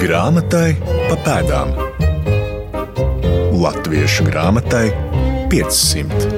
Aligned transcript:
Grāmatai 0.00 0.78
pa 0.80 1.16
pēdām. 1.20 1.74
Latviešu 3.60 4.24
grāmatai 4.30 4.86
500. 5.52 6.30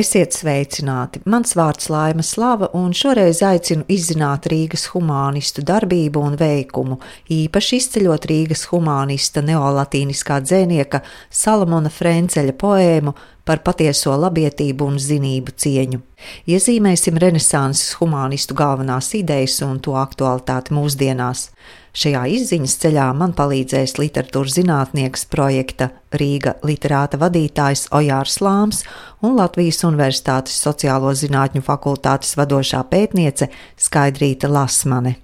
Esiet 0.00 0.34
sveicināti! 0.34 1.22
Mans 1.30 1.54
vārds 1.54 1.86
Laima 1.94 2.24
Slava, 2.26 2.72
un 2.74 2.90
šoreiz 2.90 3.44
aicinu 3.46 3.86
izzināt 3.86 4.50
Rīgas 4.50 4.88
humānistu 4.96 5.62
darbību 5.62 6.26
un 6.26 6.34
veikumu, 6.40 6.98
īpaši 7.30 7.78
izceļot 7.78 8.26
Rīgas 8.32 8.66
humānista 8.72 9.44
neolatīniskā 9.46 10.40
dzēnieka 10.42 11.04
Salamona 11.30 11.92
Frenceļa 11.94 12.58
poēmu 12.58 13.14
par 13.50 13.64
patieso 13.66 14.14
labietību 14.14 14.86
un 14.86 14.98
zinību 15.02 15.56
cieņu. 15.58 15.98
Iezīmēsim 16.46 17.16
renesanses 17.18 17.96
humanistu 17.98 18.54
galvenās 18.54 19.08
idejas 19.18 19.56
un 19.66 19.80
to 19.82 19.96
aktualitāti 19.98 20.76
mūsdienās. 20.76 21.48
Šajā 21.90 22.20
izziņas 22.36 22.76
ceļā 22.84 23.08
man 23.18 23.32
palīdzēs 23.34 23.96
literatūras 23.98 24.54
zinātnieks 24.60 25.26
projekta 25.32 25.88
Rīga 26.14 26.54
literāta 26.62 27.18
vadītājs 27.18 27.88
Ojārs 27.96 28.38
Lāms 28.44 28.84
un 29.26 29.34
Latvijas 29.40 29.82
Universitātes 29.88 30.60
sociālo 30.62 31.10
zinātņu 31.10 31.64
fakultātes 31.66 32.36
vadošā 32.38 32.84
pētniece 32.92 33.50
Skaidrīta 33.74 34.52
Lasmane. 34.52 35.16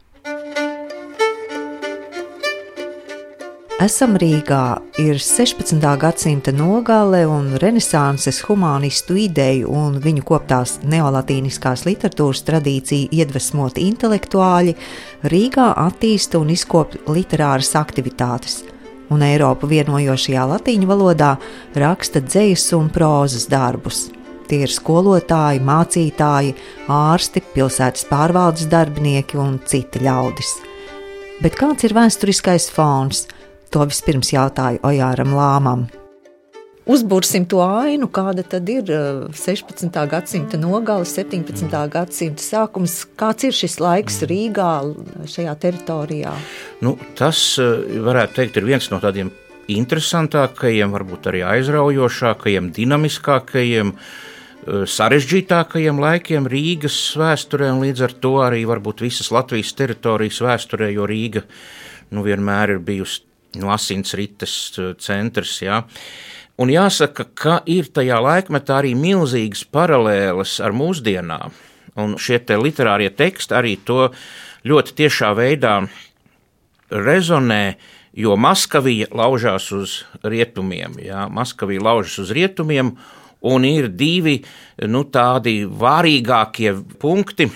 Esam 3.77 4.15
Rīgā, 4.17 4.79
ir 4.97 5.19
16. 5.21 5.83
gadsimta 6.01 6.53
nogale 6.57 7.27
un 7.29 7.51
renesanses 7.61 8.39
humanistu 8.47 9.19
ideju 9.21 9.69
un 9.69 9.99
viņu 10.01 10.25
koptās 10.25 10.79
neolatīniskās 10.89 11.83
literatūras 11.85 12.41
tradīciju 12.49 13.11
iedvesmoti 13.13 13.85
intelektuāļi 13.91 14.73
Rīgā 15.29 15.69
attīsta 15.85 16.41
un 16.41 16.55
izkopja 16.57 17.05
literāras 17.13 17.75
aktivitātes, 17.77 18.63
un 19.13 19.27
Eiropu 19.29 19.69
vienojošajā 19.69 20.49
latīņu 20.55 20.89
valodā 20.89 21.35
raksta 21.77 22.25
dzējas 22.25 22.71
un 22.81 22.89
prozas 22.89 23.45
darbus. 23.53 24.07
Tie 24.49 24.65
ir 24.65 24.73
skolotāji, 24.73 25.61
mācītāji, 25.61 26.57
ārsti, 26.89 27.45
pilsētas 27.53 28.09
pārvaldes 28.09 28.73
darbinieki 28.73 29.37
un 29.37 29.61
citi 29.69 30.01
ļaudis. 30.09 30.63
Bet 31.45 31.61
kāds 31.61 31.85
ir 31.85 31.93
vēsturiskais 31.93 32.73
fons? 32.73 33.27
To 33.75 33.87
vispirms 33.89 34.33
jautāju 34.35 34.83
Ojāram 34.87 35.35
Lāmam. 35.37 35.87
Uzbūrsim 36.87 37.49
to 37.51 37.59
ainu, 37.65 38.07
kāda 38.07 38.45
tad 38.47 38.69
ir 38.71 38.87
16. 39.35 39.89
Eh, 39.91 40.05
gadsimta 40.07 40.59
nogale, 40.61 41.03
17. 41.03 41.67
gadsimta 41.91 42.45
sākums. 42.45 43.01
Kāds 43.19 43.49
ir 43.49 43.57
šis 43.59 43.81
laiks 43.83 44.21
Rīgā, 44.31 44.71
šajā 45.27 45.57
teritorijā? 45.65 46.37
Nu, 46.87 46.95
tas 47.19 47.41
eh, 47.59 47.99
varētu 48.07 48.39
teikt, 48.39 48.61
ir 48.61 48.71
viens 48.71 48.87
no 48.95 49.03
tādiem 49.03 49.35
interesantākajiem, 49.67 50.95
varbūt 50.95 51.27
arī 51.33 51.43
aizraujošākajiem, 51.57 52.71
dinamiskākajiem, 52.79 53.95
eh, 53.97 54.87
sarežģītākajiem 54.95 55.99
laikiem 56.07 56.47
Rīgas 56.55 57.03
vēsturē, 57.19 57.75
un 57.75 57.83
līdz 57.83 58.07
ar 58.07 58.19
to 58.23 58.37
arī 58.47 58.63
varbūt 58.63 59.03
visas 59.11 59.35
Latvijas 59.35 59.75
teritorijas 59.75 60.39
vēsturē, 60.39 60.95
jo 60.95 61.11
Rīga 61.11 61.43
nu, 62.15 62.23
vienmēr 62.23 62.77
ir 62.77 62.85
bijusi 62.87 63.26
no 63.26 63.26
asinsrites 63.65 64.57
uh, 64.79 64.93
centrs. 65.01 65.59
Jā. 65.65 65.83
Un 66.61 66.73
jāsaka, 66.73 67.27
ka 67.37 67.59
ir 67.69 67.91
tajā 67.93 68.17
laikmetā 68.25 68.81
arī 68.81 68.95
milzīgas 68.97 69.67
paralēles 69.69 70.57
ar 70.65 70.73
mūsdienām. 70.77 71.53
Un 72.01 72.17
šie 72.21 72.39
te 72.45 72.57
literārie 72.61 73.11
teksti 73.13 73.57
arī 73.57 73.75
to 73.85 74.11
ļoti 74.69 74.97
tiešā 74.97 75.33
veidā 75.37 75.79
rezonē, 76.93 77.77
jo 78.17 78.37
Maskavija 78.41 79.09
laužās 79.17 79.69
uz 79.77 79.99
rietumiem. 80.25 80.97
Jā, 81.05 81.27
Maskavija 81.33 81.85
laužas 81.85 82.19
uz 82.25 82.33
rietumiem, 82.37 82.95
un 83.47 83.69
ir 83.69 83.89
divi 83.93 84.39
nu, 84.89 85.05
tādi 85.13 85.63
vārīgākie 85.69 86.73
punkti, 87.01 87.51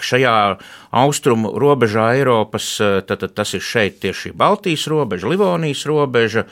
Šajā 0.00 0.56
austrumu 0.88 1.52
robežā 1.60 2.14
Eiropas, 2.16 2.80
eh, 2.80 3.00
tad, 3.04 3.20
tad 3.20 3.34
tas 3.36 3.52
ir 3.52 3.60
šeit 3.60 4.00
tieši 4.00 4.32
Baltijas 4.32 4.86
robeža, 4.88 5.28
Livonijas 5.28 5.84
robeža, 5.84 6.46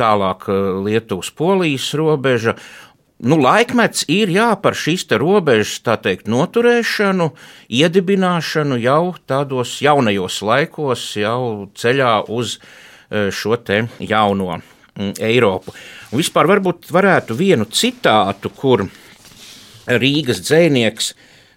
tālāk 0.00 0.48
eh, 0.48 0.68
Lietuvas, 0.86 1.28
Polijas 1.30 1.92
robeža. 1.92 2.56
Nu, 3.18 3.36
laikmets 3.36 4.06
ir 4.08 4.30
jā, 4.30 4.54
par 4.62 4.78
šīs 4.78 5.04
robežas 5.20 5.82
teikt, 5.82 6.30
noturēšanu, 6.30 7.32
iedibināšanu 7.68 8.78
jau 8.80 9.14
tādos 9.26 9.82
jaunajos 9.82 10.40
laikos, 10.40 11.16
jau 11.18 11.68
ceļā 11.74 12.24
uz 12.30 12.56
eh, 13.10 13.28
šo 13.28 13.58
jauno 14.00 14.60
mm, 14.62 15.12
Eiropu. 15.20 15.74
Un 16.12 16.22
vispār 16.22 16.48
varbūt 16.48 16.88
varētu 16.88 17.34
vienu 17.36 17.66
citātu, 17.68 18.48
kur 18.48 18.88
Rīgas 19.88 20.40
dzēnieks 20.40 21.12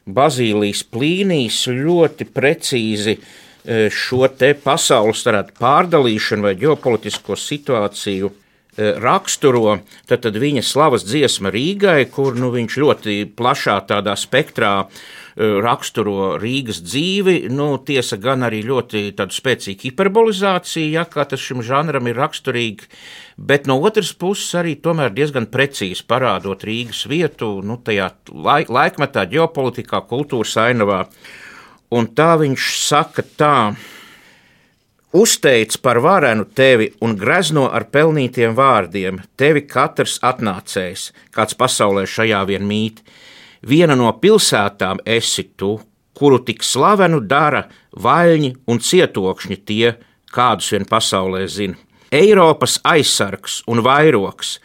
Bazīlijs 0.06 0.84
Plīnijs 0.90 1.68
ļoti 1.70 2.26
precīzi 2.34 3.16
e, 3.18 3.90
šo 3.94 4.28
te 4.34 4.54
pasaules 4.58 5.24
pārdalīšanu 5.60 6.48
vai 6.50 6.56
ģeopolitisko 6.58 7.38
situāciju 7.38 8.32
e, 8.32 8.94
raksturo, 8.98 9.80
tad, 10.10 10.24
tad 10.26 10.38
viņa 10.42 10.66
slavas 10.66 11.06
dziesma 11.06 11.54
Rīgai, 11.54 12.10
kur 12.10 12.36
nu, 12.36 12.50
viņš 12.56 12.78
ļoti 12.82 13.18
plašā 13.38 13.78
tādā 13.92 14.18
spektrā 14.18 14.74
e, 14.82 15.21
raksturo 15.38 16.36
Rīgas 16.42 16.82
dzīvi, 16.84 17.48
nu, 17.54 17.76
tiesa 17.86 18.18
gan 18.22 18.44
arī 18.48 18.62
ļoti 18.68 19.04
spēcīga 19.16 19.88
hiperbolizācija, 19.88 20.90
ja, 21.00 21.06
kā 21.08 21.26
tas 21.30 21.40
šim 21.40 21.64
žanram 21.66 22.10
ir 22.12 22.20
raksturīgi, 22.20 22.90
bet 23.38 23.70
no 23.70 23.80
otras 23.80 24.12
puses 24.14 24.52
arī 24.60 24.76
diezgan 24.82 25.48
precīzi 25.48 26.04
parādot 26.08 26.66
Rīgas 26.68 27.06
vietu, 27.08 27.62
nu, 27.64 27.78
tajā 27.78 28.12
laik, 28.32 28.70
laikmetā, 28.70 29.26
ģeopolitikā, 29.32 30.04
kultūras 30.10 30.58
ainavā. 30.58 31.08
Un 31.92 32.08
tā 32.08 32.38
viņš 32.40 32.68
saka 32.88 33.24
tā. 33.36 33.56
Uzteic 35.12 35.76
par 35.84 35.98
varenu 36.00 36.46
tevi 36.56 36.86
un 37.04 37.18
grezno 37.20 37.66
ar 37.68 37.84
pelnītiem 37.92 38.54
vārdiem, 38.56 39.18
tevi 39.36 39.66
katrs 39.68 40.22
atnācējs, 40.24 41.10
kāds 41.36 41.58
pasaulē 41.60 42.06
šajā 42.08 42.40
vien 42.48 42.64
mīt. 42.64 43.02
Viena 43.62 43.96
no 43.96 44.10
pilsētām 44.18 45.04
esi 45.06 45.44
tu, 45.58 45.76
kuru 46.18 46.42
tik 46.46 46.64
slavenu 46.66 47.22
dara 47.22 47.68
vaļņi 47.94 48.52
un 48.68 48.82
cietokšņi 48.82 49.58
tie, 49.66 49.94
kādus 50.34 50.72
vien 50.74 50.86
pasaulē 50.90 51.46
zina. 51.48 51.78
Eiropas 52.12 52.80
aizsargs 52.84 53.62
un 53.72 53.84
vairoks 53.86 54.58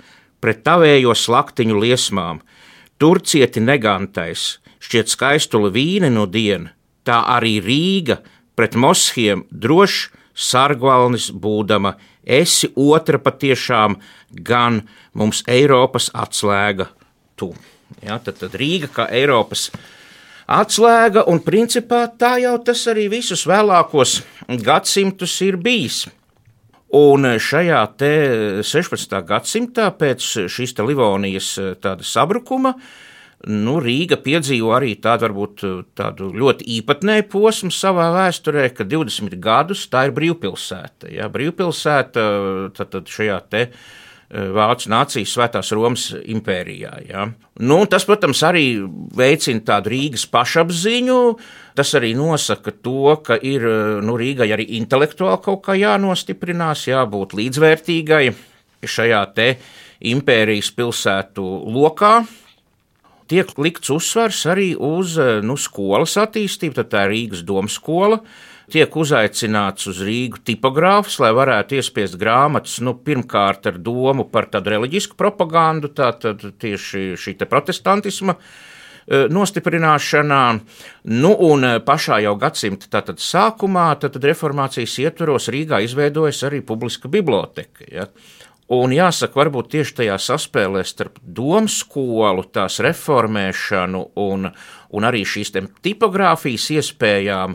pret 0.43 0.65
tavējo 0.67 1.15
slaktiņu 1.15 1.79
liesmām, 1.83 2.41
tur 2.99 3.21
cieti 3.23 3.61
negantais, 3.63 4.57
šķiet 4.83 5.13
skaistula 5.13 5.71
vīne 5.71 6.11
no 6.11 6.27
diena, 6.27 6.73
tā 7.07 7.21
arī 7.37 7.59
Rīga 7.63 8.19
pret 8.57 8.75
moschiem 8.75 9.45
drošs 9.51 10.09
sargvalnis 10.37 11.31
būdama, 11.31 11.95
esi 12.27 12.73
otra 12.75 13.21
patiešām 13.23 13.97
gan 14.51 14.83
mums 15.15 15.45
Eiropas 15.49 16.11
atslēga 16.15 16.91
tu. 17.37 17.55
Ja, 18.03 18.19
tad, 18.19 18.41
tad 18.41 18.57
Rīga 18.59 18.91
kā 18.93 19.07
Eiropas 19.15 19.71
atslēga, 20.47 21.25
un 21.31 21.41
principā 21.43 22.07
tā 22.19 22.37
jau 22.43 22.57
tas 22.63 22.85
arī 22.91 23.09
visus 23.11 23.47
vēlākos 23.49 24.21
gadsimtus 24.63 25.35
ir 25.47 25.59
bijis. 25.59 26.05
Un 26.97 27.27
šajā 27.43 27.81
16. 28.63 29.17
gadsimtā, 29.27 29.91
pēc 29.99 30.23
šīs 30.47 30.77
Livonijas 30.87 31.49
sabrukuma, 32.07 32.77
nu, 33.51 33.75
Rīga 33.83 34.17
piedzīvo 34.23 34.71
arī 34.77 34.95
tādu, 35.03 35.27
varbūt, 35.27 35.65
tādu 35.99 36.31
ļoti 36.31 36.67
īpatnēju 36.79 37.27
posmu 37.33 37.75
savā 37.75 38.09
vēsturē, 38.15 38.69
ka 38.75 38.87
20 38.87 39.35
gadus 39.43 39.85
tā 39.91 40.07
ir 40.07 40.15
brīvpilsēta. 40.17 41.11
Ja, 41.13 41.29
brīvpilsēta 41.33 42.27
tad, 42.79 42.95
tad 42.95 43.11
šajā 43.11 43.41
te 43.51 43.67
Vācu 44.27 44.91
nācijas 44.91 45.31
svētās 45.37 45.69
Romas 45.77 46.09
impērijā. 46.19 46.93
Ja. 47.07 47.29
Nu, 47.63 47.79
tas, 47.87 48.03
protams, 48.09 48.41
arī 48.43 48.81
veicina 49.15 49.63
tādu 49.69 49.93
Rīgas 49.93 50.27
pašapziņu. 50.33 51.19
Tas 51.79 51.93
arī 51.95 52.11
nosaka 52.19 52.75
to, 52.75 53.15
ka 53.23 53.37
ir 53.39 53.63
nu, 54.03 54.17
Rīgai 54.19 54.49
arī 54.57 54.67
intelektuāli 54.81 55.39
kaut 55.45 55.63
kā 55.69 55.77
jānostiprinās, 55.79 56.89
jābūt 56.91 57.37
līdzvērtīgai 57.39 58.25
šajā 58.87 59.23
impērijas 60.11 60.73
pilsētu 60.75 61.47
lokā. 61.77 62.19
Tiek 63.31 63.49
likts 63.59 63.91
uzsvars 63.95 64.43
arī 64.51 64.73
uz 64.75 65.17
nu, 65.43 65.55
skolas 65.59 66.19
attīstību, 66.19 66.77
tad 66.81 66.91
tā 66.91 67.07
ir 67.07 67.15
Rīgas 67.15 67.47
domas 67.47 67.79
skola 67.79 68.21
tiek 68.73 68.97
uzaicināts 68.97 69.89
uz 69.91 70.01
Rīgu 70.05 70.43
tipogrāfs, 70.47 71.19
lai 71.23 71.33
varētu 71.37 71.79
iespiest 71.79 72.19
grāmatas, 72.21 72.79
nu, 72.85 72.97
pirmkārt 72.99 73.69
ar 73.71 73.81
domu 73.83 74.27
par 74.31 74.49
tādu 74.53 74.75
reliģisku 74.75 75.19
propagandu, 75.19 75.93
tātad 75.95 76.43
tieši 76.61 77.13
šī 77.21 77.37
protestantisma 77.47 78.37
nostiprināšanā, 79.07 80.43
nu 81.15 81.31
un 81.47 81.67
pašā 81.87 82.19
jau 82.25 82.35
gadsimta 82.43 82.89
tātad 82.91 83.23
sākumā, 83.23 83.93
tad 84.03 84.19
reformācijas 84.19 84.97
ietveros 85.05 85.47
Rīgā 85.55 85.79
izveidojas 85.87 86.43
arī 86.49 86.59
publiska 86.67 87.09
biblioteka. 87.09 87.87
Ja. 87.87 88.09
Un 88.75 88.91
jāsaka, 88.91 89.39
varbūt 89.39 89.69
tieši 89.77 89.93
tajā 90.01 90.17
saspēlē 90.19 90.81
starp 90.83 91.21
domu 91.23 91.71
skolu, 91.71 92.43
tās 92.51 92.81
reformēšanu 92.83 94.01
un, 94.19 94.49
un 94.91 95.07
arī 95.07 95.23
šīs 95.23 95.55
tipogrāfijas 95.87 96.65
iespējām, 96.75 97.55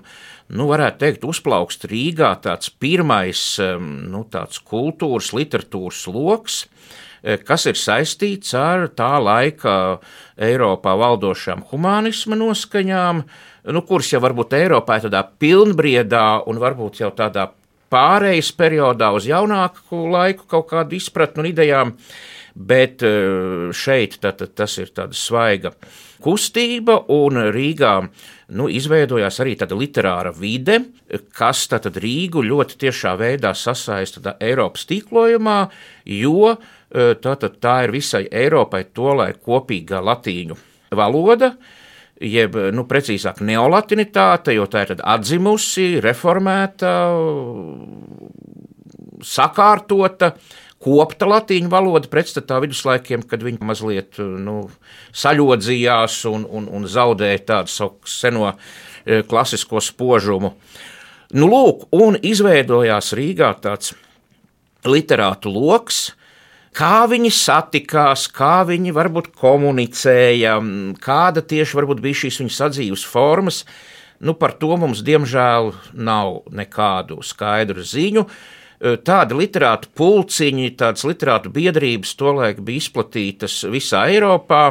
nu, 0.51 0.68
varētu 0.69 1.01
teikt, 1.03 1.27
uzplaukst 1.27 1.86
Rīgā 1.92 2.31
tāds 2.44 2.71
pirmais 2.81 3.44
nu, 3.81 4.25
tāds 4.31 4.59
kultūras, 4.68 5.31
literatūras 5.38 6.01
lokus, 6.12 6.65
eh, 7.24 7.38
kas 7.38 7.65
ir 7.71 7.80
saistīts 7.80 8.53
ar 8.57 8.89
tā 8.89 9.13
laika 9.21 10.00
Eiropā 10.38 10.98
valdošām 10.98 11.63
humanisma 11.71 12.36
noskaņām, 12.36 13.24
nu, 13.71 13.81
kuras 13.88 14.12
jau 14.12 14.21
varbūt 14.21 14.57
Eiropā 14.59 15.00
ir 15.00 15.09
tādā 15.09 15.24
pilnbriedā 15.39 16.44
un 16.48 16.62
varbūt 16.62 17.01
jau 17.03 17.12
tādā 17.15 17.51
pārejas 17.92 18.51
periodā 18.56 19.12
uz 19.15 19.27
jaunāku 19.27 20.06
laiku 20.12 20.48
kaut 20.48 20.69
kādu 20.71 20.95
izpratni 20.95 21.44
un 21.44 21.50
idejām, 21.51 21.98
bet 22.56 23.03
eh, 23.06 23.71
šeit 23.74 24.19
tad, 24.24 24.44
tas 24.56 24.77
ir 24.81 24.92
tāda 24.95 25.18
svaiga 25.18 25.74
kustība, 26.21 27.00
un 27.09 27.39
Rīgā 27.53 27.94
nu, 28.57 28.68
izveidojās 28.69 29.39
arī 29.42 29.56
tāda 29.59 29.77
literāra 29.80 30.33
vide, 30.36 30.80
kas 31.38 31.65
tad 31.71 31.88
Rīgu 32.01 32.44
ļoti 32.45 32.77
tiešā 32.86 33.15
veidā 33.19 33.53
sasaista 33.57 34.36
Eiropas 34.39 34.86
tīklojumā, 34.89 35.59
jo 36.06 36.51
eh, 36.53 37.13
tā, 37.21 37.38
tā 37.38 37.77
ir 37.88 37.95
visai 37.95 38.25
Eiropai 38.27 38.86
tolaik 38.94 39.42
kopīga 39.45 40.03
latīņu 40.06 40.59
valoda, 40.98 41.56
jeb 42.21 42.57
nu, 42.75 42.86
precīzāk 42.86 43.42
neolatinitāte, 43.45 44.53
jo 44.53 44.68
tā 44.69 44.86
ir 44.86 45.00
atzimusi, 45.00 45.95
reformēta, 46.03 46.92
sakārtota. 49.25 50.36
Kopta 50.81 51.27
latīņu 51.29 51.69
valoda 51.69 52.09
pretstatā 52.09 52.57
viduslaikiem, 52.63 53.21
kad 53.29 53.43
viņi 53.45 53.61
mazliet 53.65 54.17
nu, 54.17 54.63
saļodzījās 55.13 56.15
un, 56.31 56.47
un, 56.49 56.69
un 56.73 56.87
zaudēja 56.89 57.43
tādu 57.51 57.73
savu 57.73 58.09
seno 58.09 58.47
e, 58.49 59.21
klasisko 59.27 59.83
spožumu. 59.85 60.55
Nu, 61.37 61.47
lūk, 61.51 61.85
un 61.93 62.17
izveidojās 62.17 63.13
Rīgā 63.15 63.51
tāds 63.61 63.93
literātu 64.89 65.51
lokus, 65.53 66.11
kā 66.75 67.05
viņi 67.11 67.29
satikās, 67.35 68.25
kā 68.33 68.63
viņi 68.67 68.93
varbūt 68.95 69.29
komunicēja, 69.37 70.57
kāda 71.03 71.43
tieši 71.45 71.85
bija 72.01 72.21
šīs 72.23 72.41
viņu 72.41 72.55
sadzīves 72.57 73.05
formas. 73.05 73.63
Nu, 74.21 74.33
par 74.37 74.53
to 74.53 74.75
mums, 74.77 75.01
diemžēl, 75.01 75.71
nav 75.93 76.43
nekādu 76.53 77.21
skaidru 77.25 77.81
ziņu. 77.81 78.27
Tādi 78.81 79.35
literātu 79.37 79.91
pulciņi, 79.93 80.71
tādas 80.73 81.03
literātu 81.05 81.51
biedrības 81.53 82.15
tolaik 82.17 82.63
bija 82.65 82.81
izplatītas 82.81 83.59
visā 83.69 84.07
Eiropā, 84.09 84.61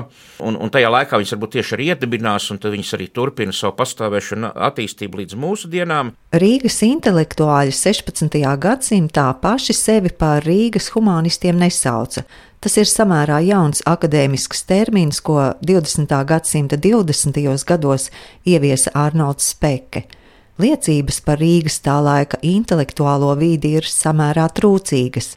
un, 0.42 0.58
un 0.58 0.72
tajā 0.74 0.90
laikā 0.90 1.20
viņas 1.20 1.36
varbūt 1.36 1.54
tieši 1.54 1.76
arī 1.76 1.86
iedibinās, 1.92 2.48
un 2.50 2.58
tad 2.58 2.74
viņas 2.74 2.90
arī 2.98 3.06
turpina 3.14 3.54
savu 3.54 3.76
pastāvēšanu 3.78 4.50
attīstību 4.66 5.22
līdz 5.22 5.38
mūsu 5.38 5.70
dienām. 5.70 6.10
Rīgas 6.34 6.80
intelektuāļi 6.88 7.76
16. 7.76 8.34
gadsimtā 8.66 9.30
paši 9.38 9.78
sevi 9.78 10.10
par 10.10 10.42
Rīgas 10.42 10.90
humanistiem 10.96 11.62
nesauca. 11.62 12.26
Tas 12.60 12.74
ir 12.82 12.90
samērā 12.90 13.38
jauns 13.46 13.80
akadēmisks 13.88 14.66
termins, 14.68 15.22
ko 15.22 15.52
20. 15.62 16.10
gadsimta 16.26 16.76
20. 16.76 17.38
gados 17.64 18.10
ieviesa 18.42 18.90
Arnolds 19.06 19.54
Speke. 19.54 20.08
Liecības 20.60 21.22
par 21.24 21.38
Rīgas 21.40 21.78
tā 21.80 21.94
laika 22.04 22.36
intelektuālo 22.44 23.30
vidi 23.38 23.70
ir 23.78 23.86
samērā 23.88 24.48
trūcīgas, 24.52 25.30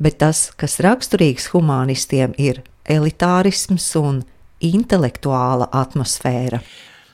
bet 0.00 0.20
tas, 0.22 0.46
kas 0.56 0.78
raksturīgs 0.80 1.50
humanistiem, 1.52 2.32
ir 2.40 2.62
elitārisms 2.88 3.90
un 4.00 4.22
intelektuāla 4.64 5.68
atmosfēra. 5.82 6.62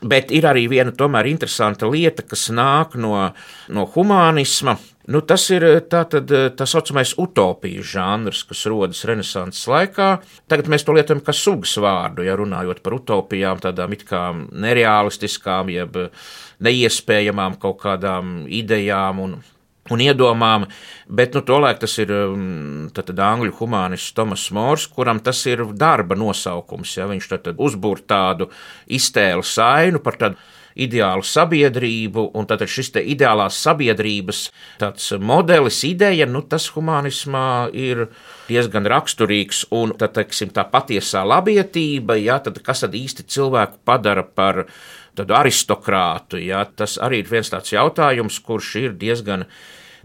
Bet 0.06 0.30
ir 0.36 0.46
arī 0.46 0.66
viena 0.70 0.92
tomēr 0.94 1.26
interesanta 1.32 1.88
lieta, 1.90 2.22
kas 2.28 2.46
nāk 2.54 2.94
no, 3.00 3.32
no 3.72 3.86
humanisma. 3.96 4.76
Nu, 5.06 5.20
tas 5.22 5.44
ir 5.54 5.62
tātad, 5.86 6.32
tā 6.58 6.66
saucamais 6.66 7.12
utopijas 7.22 7.92
žanrs, 7.92 8.40
kas 8.48 8.64
rodas 8.66 9.04
Renesanses 9.06 9.68
laikā. 9.70 10.08
Tagad 10.50 10.70
mēs 10.72 10.82
to 10.86 10.96
lietojam 10.96 11.22
kā 11.22 11.34
sugas 11.36 11.76
vārdu, 11.78 12.24
ja 12.26 12.34
runājot 12.38 12.82
par 12.82 12.96
utopijām, 12.98 13.60
tādām 13.62 13.94
it 13.94 14.02
kā 14.08 14.24
nereālistiskām, 14.34 15.70
jeb 15.70 16.00
neiespējamām 16.66 17.54
kaut 17.62 17.78
kādām 17.84 18.40
idejām 18.50 19.22
un, 19.22 19.38
un 19.94 20.02
iedomām, 20.02 20.66
bet 21.06 21.36
nu, 21.36 21.42
tolaik 21.46 21.80
tas 21.82 21.96
ir 22.02 22.12
um, 22.14 22.88
tad, 22.94 23.10
tad 23.10 23.22
angļu 23.22 23.54
humanists 23.60 24.14
Tomas 24.16 24.48
Mors, 24.54 24.88
kuram 24.90 25.20
tas 25.24 25.44
ir 25.50 25.64
darba 25.76 26.18
nosaukums. 26.18 26.96
Ja, 26.98 27.08
viņš 27.10 27.30
tad, 27.32 27.46
tad 27.48 27.62
uzbūr 27.62 28.04
tādu 28.08 28.50
iztēlu 28.86 29.46
sainu 29.46 30.02
par 30.02 30.20
tādu 30.20 30.40
ideālu 30.76 31.24
sabiedrību, 31.24 32.30
un 32.36 32.48
tad 32.48 32.64
šis 32.68 32.92
ideālās 33.00 33.56
sabiedrības 33.64 34.42
modelis, 35.20 35.80
ideja, 35.88 36.28
nu, 36.28 36.42
tas 36.44 36.68
humanismā 36.74 37.70
ir 37.72 38.06
diezgan 38.50 38.88
raksturīgs, 38.92 39.66
un 39.74 39.96
tad, 39.98 40.14
teiksim, 40.18 40.52
tā 40.54 40.66
patiesā 40.68 41.24
labietība, 41.26 42.18
ja, 42.20 42.38
tad 42.44 42.60
kas 42.64 42.84
tad 42.84 42.96
īsti 42.98 43.26
cilvēku 43.32 43.80
padara 43.88 44.26
par 44.26 44.66
tādu 45.16 45.36
aristokrātu. 45.38 46.40
Ja? 46.42 46.64
Tas 46.66 46.96
arī 47.02 47.22
ir 47.22 47.30
viens 47.30 47.50
tāds 47.52 47.72
jautājums, 47.74 48.38
kurš 48.44 48.74
ir 48.82 48.98
diezgan, 49.00 49.46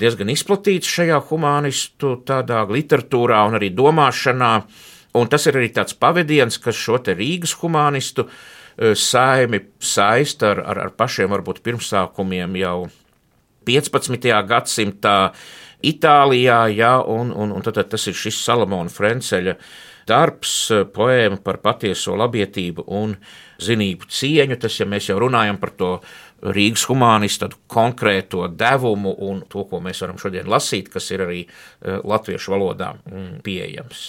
diezgan 0.01 0.31
izplatīts 0.33 0.89
šajā 0.91 1.19
humanistu 1.29 2.15
literatūrā 2.21 3.43
un 3.49 3.59
arī 3.59 3.71
domāšanā. 3.75 4.53
Un 5.19 5.27
tas 5.27 5.45
ir 5.49 5.59
arī 5.59 5.71
tāds 5.75 5.97
pavadiens, 5.99 6.57
kas 6.61 6.77
šo 6.79 7.01
Rīgas 7.03 7.57
humanistu 7.59 8.27
e, 8.27 8.93
saimi 8.95 9.59
saista 9.79 10.53
ar, 10.53 10.63
ar, 10.63 10.85
ar 10.87 10.93
pašiem 10.95 11.33
varbūt 11.33 11.59
pirmsākumiem 11.65 12.55
jau 12.61 12.77
15. 13.67 14.31
gadsimtā 14.47 15.17
Itālijā, 15.81 16.67
ja, 16.77 16.99
un, 17.01 17.31
un, 17.33 17.51
un 17.51 17.63
tad, 17.65 17.79
tad 17.79 17.89
tas 17.89 18.03
ir 18.07 18.13
šis 18.13 18.37
Salamona 18.45 18.91
Frenceļa 18.93 19.55
darbs, 20.11 20.53
e, 20.71 20.83
poēma 20.91 21.39
par 21.43 21.61
patieso 21.63 22.17
labietību 22.19 22.85
un 22.99 23.15
zinību 23.61 24.09
cieņu. 24.11 24.59
Tas, 24.61 24.77
ja 24.81 24.89
mēs 24.89 25.09
jau 25.09 25.17
runājam 25.23 25.59
par 25.61 25.73
to 25.79 25.93
Rīgas 26.41 26.87
humanistu 26.89 27.51
konkrēto 27.69 28.47
devumu 28.57 29.13
un 29.29 29.43
to, 29.49 29.65
ko 29.69 29.79
mēs 29.83 30.01
varam 30.01 30.17
šodien 30.21 30.49
lasīt, 30.49 30.89
kas 30.89 31.11
ir 31.13 31.25
arī 31.27 31.41
eh, 31.45 31.99
latviešu 32.01 32.55
valodā 32.55 32.95
mm, 32.97 33.41
pieejams. 33.45 34.07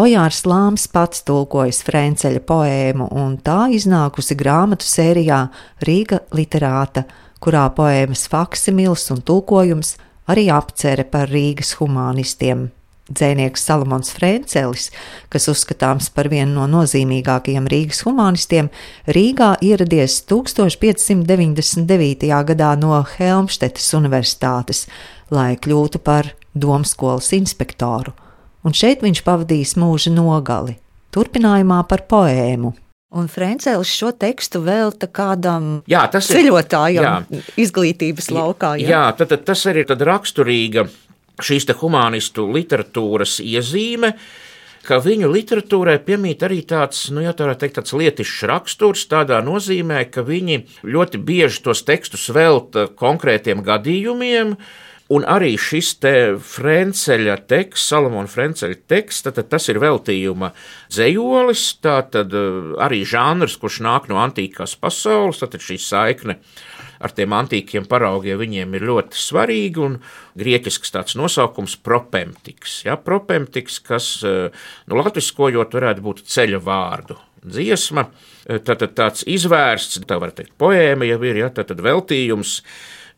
Ojārs 0.00 0.44
Lāms 0.48 0.86
pats 0.92 1.24
tulkojas 1.26 1.80
Franceļa 1.84 2.40
poēmu, 2.46 3.08
un 3.20 3.34
tā 3.44 3.66
iznākusi 3.74 4.36
grāmatu 4.38 4.86
sērijā 4.86 5.40
Rīga 5.84 6.22
literāta, 6.36 7.04
kurā 7.42 7.66
poēmas 7.76 8.26
faksimils 8.30 9.08
un 9.12 9.24
tulkojums 9.26 9.96
arī 10.30 10.46
apcere 10.54 11.04
par 11.08 11.32
Rīgas 11.32 11.74
humanistiem. 11.80 12.68
Dzēnieks 13.10 13.64
Salamons 13.66 14.12
Frēncelis, 14.14 14.84
kas 15.32 15.48
uzskatāms 15.50 16.06
par 16.14 16.28
vienu 16.30 16.60
no 16.60 16.66
nozīmīgākajiem 16.70 17.66
Rīgas 17.70 18.04
humanistiem, 18.06 18.68
Rīgā 19.10 19.56
ieradies 19.66 20.20
1599. 20.30 22.30
gadā 22.52 22.70
no 22.78 23.00
Helmstetes 23.16 23.88
Universitātes, 23.98 24.86
lai 25.34 25.58
kļūtu 25.58 25.98
par 26.06 26.30
domskolas 26.54 27.32
inspektoru, 27.34 28.14
un 28.62 28.70
šeit 28.76 29.02
viņš 29.02 29.24
pavadījis 29.26 29.74
mūža 29.80 30.10
nogali, 30.14 30.78
turpinājumā 31.10 31.82
par 31.90 32.06
poēmu. 32.06 32.70
Un 33.10 33.26
Frančēlis 33.26 33.90
šo 33.90 34.14
tekstu 34.14 34.62
velta 34.62 35.10
kādam 35.10 35.82
jā, 35.90 36.06
ceļotājam 36.14 37.02
jā. 37.02 37.42
izglītības 37.58 38.30
laukā. 38.30 38.78
Jā, 38.78 38.86
jā 38.92 39.00
tad, 39.18 39.26
tad 39.32 39.42
tas 39.50 39.66
arī 39.66 39.82
ir 39.82 40.04
raksturīga 40.06 40.86
šīs 41.44 41.68
humanistu 41.80 42.46
literatūras 42.50 43.38
iezīme, 43.44 44.14
ka 44.86 45.00
viņu 45.04 45.28
literatūrai 45.30 45.98
piemīt 46.04 46.44
arī 46.46 46.62
tāds, 46.66 47.08
nu, 47.12 47.22
ja 47.24 47.34
tā 47.36 47.46
varētu 47.46 47.64
teikt, 47.64 47.78
tāds 47.80 47.96
lietišs 47.96 48.44
raksturs, 48.50 49.08
tādā 49.10 49.40
nozīmē, 49.44 50.06
ka 50.12 50.24
viņi 50.26 50.62
ļoti 50.84 51.20
bieži 51.20 51.64
tos 51.66 51.84
tekstus 51.86 52.30
velta 52.34 52.88
konkrētiem 52.88 53.64
gadījumiem. 53.66 54.56
Un 55.10 55.24
arī 55.26 55.56
šis 55.58 55.88
te 55.98 56.14
Franceļa 56.38 57.34
teksts, 57.50 57.88
Salamona 57.90 58.30
Franceļa 58.30 58.76
teksts, 58.92 59.24
tad, 59.26 59.40
tad 59.40 59.48
tas 59.50 59.64
ir 59.72 59.80
veltījuma 59.82 60.52
dzējolis, 60.86 61.64
tātad 61.82 62.36
arī 62.78 63.00
žanrs, 63.02 63.56
kurš 63.58 63.80
nāk 63.82 64.06
no 64.06 64.20
antīkās 64.22 64.76
pasaules, 64.78 65.42
tad 65.42 65.58
šī 65.58 65.80
saikne 65.82 66.38
ar 67.00 67.14
tiem 67.16 67.32
antīkiem 67.32 67.86
paraugiem 67.88 68.38
viņiem 68.40 68.76
ir 68.76 68.86
ļoti 68.90 69.20
svarīgi, 69.20 69.80
un 69.84 69.98
grieķisks 70.38 70.92
tāds 70.94 71.16
nosaukums- 71.16 71.78
propemptiks. 71.88 72.84
Ja, 72.84 72.96
propemptiks, 72.96 73.80
kas, 73.82 74.22
eh, 74.24 74.50
nu, 74.86 75.00
latviskojot, 75.02 75.72
varētu 75.72 76.00
būt 76.00 76.24
ceļa 76.24 76.60
vārdu 76.60 77.16
dziesma. 77.44 78.08
Tātad 78.46 78.96
tāds 78.98 79.26
izvērsts, 79.28 80.00
tā 80.08 80.16
var 80.20 80.32
teikt, 80.34 80.56
poēma 80.60 81.06
jau 81.08 81.20
ir, 81.28 81.44
ja 81.44 81.52
tātad 81.54 81.82
veltījums 81.84 82.60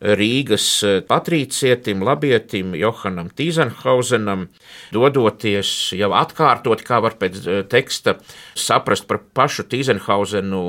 Rīgas 0.03 0.65
patrīcietim, 1.07 2.01
labietim, 2.03 2.73
Johanam 2.75 3.29
Tīzenhausenam, 3.31 4.49
dodoties 4.91 5.69
jau 5.95 6.09
atkārtot, 6.19 6.83
kā 6.83 6.99
var 7.05 7.15
pēc 7.21 7.39
teksta 7.71 8.17
saprast 8.59 9.07
par 9.07 9.21
pašu 9.37 9.63
Tīzenhausenu 9.71 10.63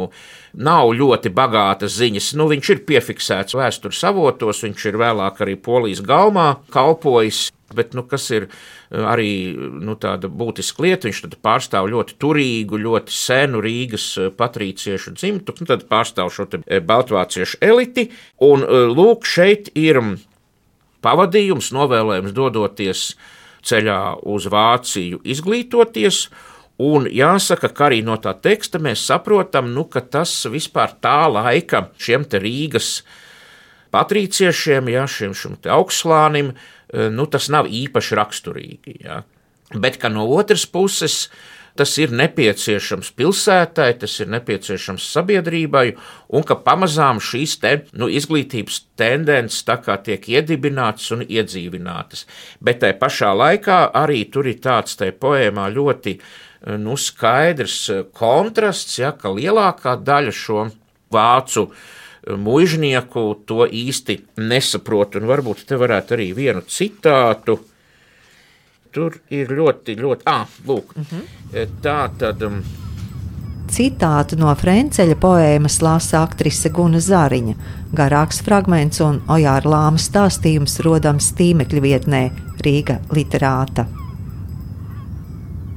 nav 0.55 0.93
ļoti 0.95 1.35
bagātas 1.35 1.99
ziņas. 1.99 2.31
Nu, 2.39 2.47
viņš 2.53 2.71
ir 2.77 2.85
piefiksēts 2.87 3.59
vēstures 3.59 4.05
avotos, 4.07 4.63
viņš 4.69 4.87
ir 4.93 5.03
vēlāk 5.03 5.43
arī 5.43 5.59
Polijas 5.59 6.05
galmā 6.07 6.53
kalpojis. 6.75 7.49
Bet, 7.75 7.95
nu, 7.97 8.05
kas 8.09 8.29
ir 8.35 8.47
eh, 8.47 9.01
arī 9.01 9.31
nu, 9.57 9.97
tāda 10.01 10.31
būtiska 10.31 10.85
lieta, 10.85 11.09
viņš 11.09 11.39
pārstāv 11.45 11.91
ļoti 11.93 12.19
turīgu, 12.23 12.81
ļoti 12.81 13.15
senu 13.15 13.63
Rīgas 13.65 14.07
eh, 14.21 14.31
patrīciešu 14.35 15.15
dzimtu, 15.19 15.57
nu, 15.61 15.69
tad 15.71 15.87
pārstāv 15.91 16.33
šo 16.35 16.49
eh, 16.61 16.81
baltvāciešu 16.85 17.61
eliti. 17.65 18.09
Un 18.45 18.65
lūk, 18.95 19.27
šeit 19.29 19.71
ir 19.79 20.01
pavadījums, 21.05 21.73
novēlējums 21.77 22.35
dodoties 22.37 23.07
ceļā 23.65 24.01
uz 24.29 24.49
Vāciju, 24.53 25.23
izglītoties. 25.25 26.27
Un 26.85 27.07
jāsaka, 27.07 27.71
ka 27.71 27.87
arī 27.87 28.01
no 28.03 28.17
tā 28.19 28.33
teksta 28.43 28.81
mēs 28.83 29.05
saprotam, 29.07 29.69
nu, 29.77 29.85
ka 29.87 30.03
tas 30.03 30.33
vispār 30.51 30.97
tā 31.05 31.21
laika 31.31 31.89
šiem 32.03 32.27
Rīgas 32.27 33.05
patrīciešiem, 33.95 34.91
ja, 34.93 35.07
šim, 35.11 35.35
šim 35.39 35.59
augstslānim, 35.71 36.53
e, 36.55 37.09
nu, 37.15 37.27
tas 37.31 37.51
nav 37.53 37.71
īpaši 37.71 38.21
raksturīgi. 38.21 39.01
Ja. 39.07 39.23
Bet 39.75 39.99
no 40.13 40.27
otras 40.35 40.67
puses, 40.71 41.29
tas 41.75 41.91
ir 41.99 42.13
nepieciešams 42.15 43.11
pilsētai, 43.19 43.89
tas 43.99 44.15
ir 44.23 44.31
nepieciešams 44.31 45.07
sabiedrībai, 45.17 45.87
un 46.35 46.47
ka 46.47 46.55
pamazām 46.63 47.19
šīs 47.23 47.57
te, 47.63 47.73
nu, 47.99 48.07
izglītības 48.07 48.81
tendences 48.99 49.65
tiek 50.07 50.29
iedibinātas 50.37 51.11
un 51.17 51.25
iedzīvinātas. 51.27 52.27
Bet 52.63 52.83
tajā 52.85 52.99
pašā 53.01 53.33
laikā 53.35 53.81
arī 54.05 54.25
tur 54.31 54.47
ir 54.51 54.61
tāds 54.63 54.99
tajā 55.01 55.17
poēmā 55.19 55.67
ļoti 55.75 56.19
nu, 56.79 56.97
skaidrs 56.97 57.81
eh, 57.91 58.07
kontrasts, 58.15 58.99
ja, 59.03 59.13
ka 59.13 59.33
lielākā 59.33 59.99
daļa 60.01 60.33
šo 60.35 60.69
vācu 61.15 61.69
mužnieku 62.29 63.27
to 63.47 63.67
īsti 63.67 64.19
nesaprot. 64.41 65.19
Un 65.21 65.29
varbūt 65.29 65.67
te 65.69 65.79
varētu 65.81 66.17
arī 66.17 66.31
vienu 66.37 66.65
citātu. 66.67 67.59
Tur 68.95 69.19
ir 69.35 69.51
ļoti, 69.51 69.97
ļoti, 69.99 70.23
ah, 70.31 70.47
lūk, 70.67 70.95
mm 70.97 71.07
-hmm. 71.11 71.71
tā 71.83 72.11
tad. 72.19 72.43
Um, 72.43 72.63
Citātu 73.67 74.37
no 74.39 74.55
Franceļa 74.55 75.17
poēmas 75.19 75.81
lasa 75.83 76.23
aktrise 76.23 76.71
Guna 76.71 76.99
Zariņa. 76.99 77.55
Garāks 77.93 78.43
fragments 78.43 79.01
un 79.01 79.23
Ojāra 79.27 79.67
Lāmas 79.67 80.07
stāstījums 80.11 80.79
rodams 80.81 81.33
tīmekļa 81.33 81.81
vietnē 81.81 82.31
Rīga 82.61 83.01
literāta. 83.11 84.04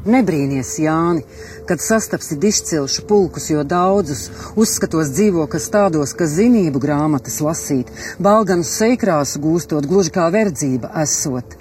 Nebrīnies, 0.08 0.70
Jāni, 0.80 1.26
kad 1.68 1.82
sastapsi 1.84 2.38
dišcilšu 2.40 3.04
pulkus, 3.10 3.50
jo 3.52 3.66
daudzus 3.68 4.30
uzskatos 4.56 5.12
dzīvo, 5.12 5.50
kas 5.52 5.68
tādos, 5.74 6.14
ka 6.16 6.30
zinību 6.32 6.80
grāmatas 6.80 7.42
lasīt, 7.44 7.92
balganu 8.24 8.64
seikrāsu 8.64 9.42
gūstot 9.44 9.88
gluži 9.90 10.14
kā 10.16 10.30
verdzība 10.32 10.94
esot. 11.04 11.58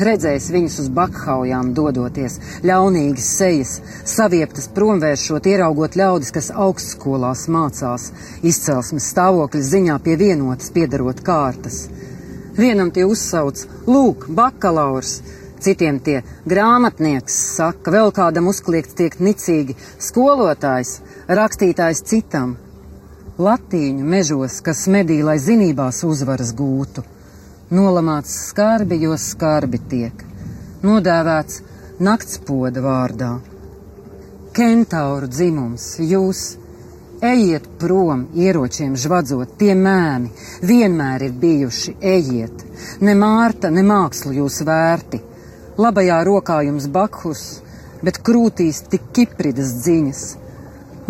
Redzējis 0.00 0.46
viņus 0.54 0.78
uz 0.80 0.88
bakhaujām 0.96 1.74
dodoties, 1.76 2.38
ļaunīgas 2.64 3.28
sejas, 3.36 3.74
savieptas 4.08 4.70
promvēršot, 4.72 5.50
ieraugot 5.52 5.98
ļaudis, 6.00 6.32
kas 6.32 6.48
augstskolās 6.64 7.44
mācās, 7.52 8.08
izcelsmes 8.40 9.10
stāvokļa 9.12 9.62
ziņā 9.68 9.98
pie 10.06 10.16
vienotas 10.16 10.72
piedarot 10.72 11.20
kārtas. 11.26 11.84
Vienam 12.56 12.88
tie 12.92 13.04
uzsauc, 13.04 13.66
lūk, 13.84 14.30
bakalaurs! 14.32 15.20
Citiem 15.62 16.00
tie 16.02 16.24
grāmatnieks 16.50 17.34
saka, 17.54 17.92
vēl 17.94 18.10
kādam 18.14 18.48
uzkliegts 18.50 18.96
tiek 18.98 19.14
nicīgi 19.22 19.76
skolotājs, 20.02 20.96
rakstītājs 21.30 22.02
citam. 22.10 22.56
Latīņu 23.38 24.08
mežos, 24.14 24.58
kas 24.66 24.88
medī, 24.90 25.20
lai 25.22 25.36
zinībās 25.38 26.02
uzvaras 26.08 26.50
gūtu. 26.58 27.06
Nolamāts 27.78 28.34
skarbi, 28.48 28.98
jo 29.06 29.14
skarbi 29.14 29.78
tiek. 29.94 30.26
Nodēvēts 30.82 31.62
naktspoda 32.02 32.82
vārdā. 32.82 33.30
Kentauru 34.52 35.30
dzimums, 35.30 35.92
jūs 36.02 36.44
ejiet 37.22 37.70
prom, 37.78 38.26
ieročiem 38.34 38.98
žvadzot, 38.98 39.54
tie 39.62 39.78
mēmi 39.78 40.34
vienmēr 40.66 41.30
ir 41.30 41.42
bijuši, 41.44 42.00
ejiet. 42.02 42.66
Ne 43.06 43.14
mārta, 43.14 43.70
ne 43.70 43.86
mākslu 43.86 44.34
jūs 44.42 44.64
vērti 44.66 45.28
Labajā 45.82 46.20
rokā 46.28 46.60
jums 46.66 46.84
bakhus, 46.94 47.40
bet 48.06 48.20
krūtīs 48.26 48.82
tik 48.92 49.08
kipridas 49.16 49.72
dziņas. 49.82 50.20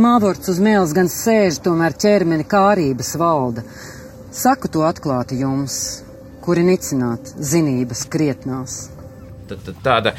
Māvorts 0.00 0.48
uz 0.48 0.60
mēles 0.64 0.94
gan 0.96 1.10
sēž, 1.12 1.58
tomēr 1.66 1.96
ķermeni 2.04 2.46
kārības 2.48 3.10
valda. 3.20 3.64
Saku 4.32 4.70
to 4.72 4.86
atklāti 4.88 5.42
jums, 5.42 5.74
kuri 6.46 6.64
nicināt 6.64 7.34
zinības 7.50 8.06
krietnās. 8.14 8.78
Tad, 9.50 9.60
tad 9.66 9.82
tāda 9.84 10.14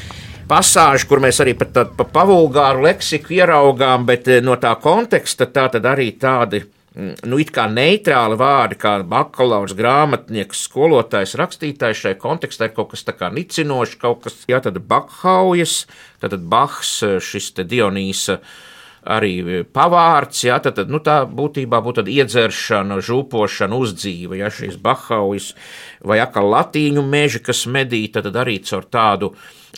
pasāža, 0.46 1.08
kur 1.08 1.24
mēs 1.24 1.40
arī 1.42 1.56
pat 1.58 1.80
pa 1.96 2.06
pavulgāru 2.18 2.84
leksiku 2.86 3.34
ieraugām, 3.40 4.06
bet 4.06 4.30
eh, 4.30 4.44
no 4.44 4.54
tā 4.60 4.76
konteksta 4.78 5.48
tā 5.50 5.66
tad 5.72 5.88
arī 5.90 6.12
tādi 6.20 6.62
nu, 6.94 7.38
it 7.42 7.50
kā 7.54 7.64
neitrāli 7.70 8.36
vārdi, 8.38 8.78
kā 8.78 8.96
bakalaurs, 9.08 9.74
grāmatnieks, 9.78 10.66
skolotājs, 10.68 11.34
rakstītājs 11.40 12.04
šai 12.04 12.14
kontekstā 12.20 12.70
ir 12.70 12.76
kaut 12.76 12.92
kas 12.92 13.02
tāds 13.06 13.34
nicinošs, 13.34 13.98
kaut 13.98 14.22
kas 14.26 14.38
tāds- 14.46 14.78
Bakhaujas, 14.92 15.86
tad 16.20 16.38
Bahs, 16.38 17.00
šis 17.02 17.50
Dionīsa 17.58 18.38
arī 19.04 19.64
pavārds, 19.68 20.44
jā, 20.46 20.56
tad, 20.64 20.78
tad 20.78 20.88
nu, 20.92 21.00
tā 21.04 21.24
būtībā 21.28 21.80
būtu 21.84 22.06
iedzeršana, 22.08 23.00
žūpošana, 23.04 23.76
uzdzīve, 23.76 24.38
ja 24.40 24.48
šīs 24.48 24.78
bahaujas 24.80 25.52
vai 26.00 26.20
atkal 26.24 26.48
latīņu 26.48 27.04
meži, 27.04 27.42
kas 27.44 27.66
medī, 27.66 28.06
tad, 28.12 28.24
tad 28.30 28.40
arī 28.44 28.58
caur 28.64 28.86
tādu 28.88 29.34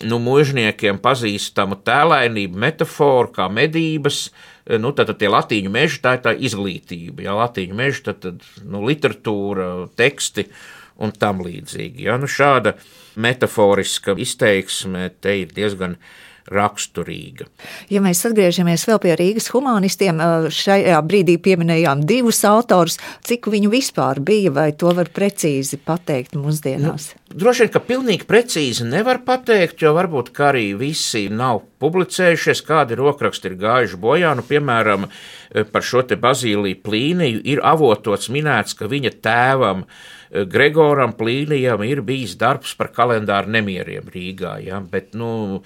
nu, 0.06 0.20
mužniekiem 0.22 1.00
pazīstamu 1.02 1.80
tēlainību, 1.86 2.60
metaforu 2.66 3.32
kā 3.34 3.48
medības, 3.50 4.30
nu, 4.66 4.92
tad, 4.92 5.10
tad 5.10 5.20
tie 5.20 5.30
latīņu 5.30 5.72
meži, 5.72 6.00
tā 6.02 6.16
ir 6.16 6.24
tā 6.24 6.32
izglītība, 6.34 7.24
ja 7.26 7.36
latīņu 7.38 7.78
meži, 7.78 8.02
tad, 8.08 8.20
tad 8.24 8.46
nu, 8.66 8.82
literatūra, 8.86 9.70
teksti 9.98 10.48
un 11.02 11.12
tam 11.14 11.42
līdzīgi. 11.44 12.06
Ja? 12.08 12.16
Nu, 12.20 12.28
šāda 12.30 12.76
metaforiska 13.20 14.16
izteiksme 14.20 15.10
te 15.20 15.36
ir 15.42 15.52
diezgan 15.56 15.96
raksturīga. 16.52 17.46
Ja 17.92 18.02
mēs 18.04 18.22
atgriežamies 18.28 18.86
vēl 18.88 19.00
pie 19.02 19.14
Rīgas 19.18 19.50
humanistiem, 19.54 20.20
šajā 20.54 20.98
brīdī 21.06 21.36
pieminējām 21.42 22.04
divus 22.06 22.42
autorus. 22.48 22.98
Cik 23.26 23.50
viņu 23.52 23.70
vispār 23.72 24.20
bija, 24.24 24.52
vai 24.54 24.70
to 24.78 24.92
var 24.96 25.10
precīzi 25.12 25.78
pateikt 25.82 26.36
mūsdienās? 26.38 27.12
Nu, 27.30 27.38
droši 27.42 27.66
vien, 27.66 27.72
ka 27.74 27.82
pilnīgi 27.84 28.28
precīzi 28.28 28.86
nevar 28.88 29.22
pateikt, 29.26 29.82
jo 29.82 29.94
varbūt 29.96 30.32
arī 30.46 30.68
visi 30.78 31.26
nav 31.32 31.64
publicējušies, 31.82 32.62
kādi 32.66 32.96
rokraksti 32.98 33.50
ir 33.50 33.56
gājuši 33.60 33.98
bojā. 34.00 34.34
Nu, 34.38 34.44
piemēram, 34.46 35.08
par 35.72 35.84
šo 35.86 36.04
te 36.06 36.18
Bazīliju 36.20 36.80
Plīniju 36.84 37.42
ir 37.44 37.62
avotots 37.64 38.30
minēts, 38.32 38.76
ka 38.78 38.88
viņa 38.90 39.16
tēvam 39.24 39.84
Gregoram 40.50 41.12
Plīnijam 41.16 41.84
ir 41.86 42.02
bijis 42.04 42.34
darbs 42.38 42.74
par 42.78 42.90
kalendāru 42.94 43.52
nemieriem 43.54 44.08
Rīgā. 44.12 44.56
Ja? 44.64 44.80
Bet, 44.80 45.14
nu, 45.14 45.62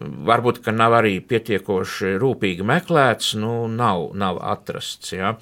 varbūt 0.00 0.66
nav 0.74 0.96
arī 0.98 1.18
pietiekoši 1.22 2.16
rūpīgi 2.20 2.66
meklēts, 2.66 3.34
nu, 3.40 3.64
nav, 3.70 4.10
nav 4.18 4.40
atrasts. 4.42 5.14
Ja. 5.14 5.34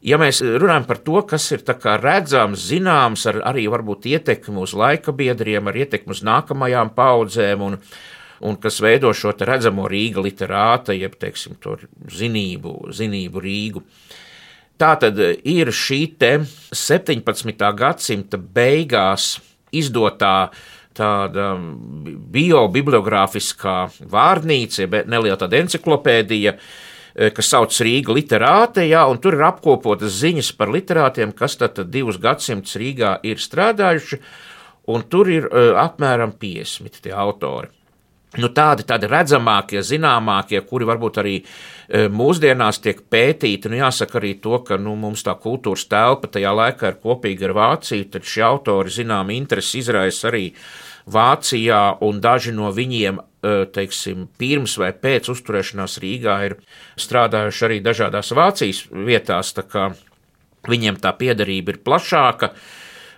Ja 0.00 0.16
mēs 0.16 0.40
runājam 0.40 0.86
par 0.88 1.02
to, 1.04 1.20
kas 1.28 1.50
ir 1.52 1.64
redzams, 2.00 2.62
zināms, 2.70 3.26
ar 3.28 3.42
arī 3.50 3.66
varbūt 3.68 4.08
ietekmi 4.08 4.62
uz 4.62 4.72
laika 4.72 5.12
biedriem, 5.12 5.68
ar 5.68 5.76
ietekmi 5.76 6.16
uz 6.16 6.22
nākamajām 6.24 6.94
paudzēm, 6.96 7.60
un, 7.60 7.76
un 8.40 8.56
kas 8.56 8.80
veido 8.80 9.12
šo 9.12 9.34
redzamo 9.36 9.84
Rīga 9.88 10.24
literāta, 10.24 10.96
jeb 10.96 11.18
teiksim, 11.20 11.58
zinību, 12.08 12.88
zinību 12.96 13.44
Rīgu. 13.44 13.84
Tā 14.80 14.94
tad 14.96 15.20
ir 15.20 15.68
šī 15.68 16.06
17. 16.16 17.72
gadsimta 17.76 18.38
beigās 18.40 19.34
izdotā 19.76 20.48
uh, 20.48 20.79
tāda 21.00 21.54
biobibliogrāfiskā 22.34 23.76
vārnīca, 24.12 24.86
neliela 25.08 25.38
tāda 25.40 25.60
enciklopēdija, 25.64 26.54
e, 26.56 27.32
kas 27.36 27.50
sauc 27.54 27.80
Rīga 27.86 28.14
literāte, 28.16 28.84
jā, 28.88 29.06
un 29.10 29.20
tur 29.22 29.38
ir 29.38 29.48
apkopotas 29.48 30.20
ziņas 30.20 30.52
par 30.60 30.72
literātiem, 30.76 31.34
kas 31.36 31.58
tad 31.60 31.82
divus 31.90 32.20
gadsimtus 32.20 32.78
Rīgā 32.80 33.16
ir 33.26 33.42
strādājuši, 33.42 34.20
un 34.90 35.04
tur 35.06 35.28
ir 35.30 35.44
uh, 35.46 35.76
apmēram 35.78 36.32
50 36.40 37.04
tie 37.04 37.12
autori. 37.14 37.70
nu, 38.38 38.46
tādi, 38.54 38.84
tādi 38.86 39.08
redzamākie, 39.10 39.80
zināmākie, 39.82 40.60
kuri 40.62 40.86
varbūt 40.86 41.16
arī 41.22 41.32
e, 41.40 42.04
mūsdienās 42.14 42.78
tiek 42.82 43.00
pētīti. 43.10 43.70
Nu, 43.70 43.80
jāsaka 43.80 44.20
arī 44.20 44.36
to, 44.42 44.60
ka 44.66 44.78
nu, 44.78 44.94
mums 44.98 45.24
tā 45.26 45.34
kultūras 45.34 45.88
telpa 45.90 46.30
tajā 46.30 46.52
laikā 46.54 46.92
ir 46.92 47.00
kopīga 47.02 47.48
ar 47.48 47.56
Vāciju, 47.58 48.06
tad 48.12 48.28
šie 48.30 48.44
autori 48.46 48.94
zinām 48.94 49.32
interesi 49.34 49.82
izraisa 49.82 50.28
arī 50.30 50.44
Vācijā, 51.10 51.82
un 52.06 52.20
daži 52.22 52.52
no 52.56 52.70
viņiem, 52.74 53.20
e, 53.20 53.54
teiksim, 53.74 54.28
pirms 54.38 54.76
vai 54.80 54.92
pēc 54.92 55.32
uzturēšanās 55.32 55.98
Rīgā 56.02 56.36
ir 56.48 56.58
strādājuši 57.00 57.66
arī 57.68 57.80
dažādās 57.84 58.34
Vācijas 58.36 58.84
vietās, 58.92 59.54
tā 59.56 59.66
kā 59.66 59.90
viņiem 60.68 61.00
tā 61.02 61.14
piedarība 61.16 61.74
ir 61.74 61.82
plašāka 61.84 62.54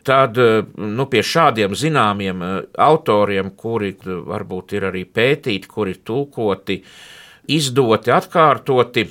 tad 0.03 0.39
eh, 0.39 0.63
nu, 0.77 1.07
pie 1.11 1.23
šādiem 1.23 1.75
zināmiem 1.79 2.43
eh, 2.43 2.53
autoriem, 2.83 3.53
kuri 3.57 3.95
eh, 3.95 4.15
varbūt 4.29 4.77
ir 4.79 4.89
arī 4.91 5.05
pētīti, 5.07 5.71
kuri 5.71 5.97
ir 5.97 6.03
tulkoti, 6.07 6.81
izdoti, 7.53 8.13
atkārtoti, 8.15 9.07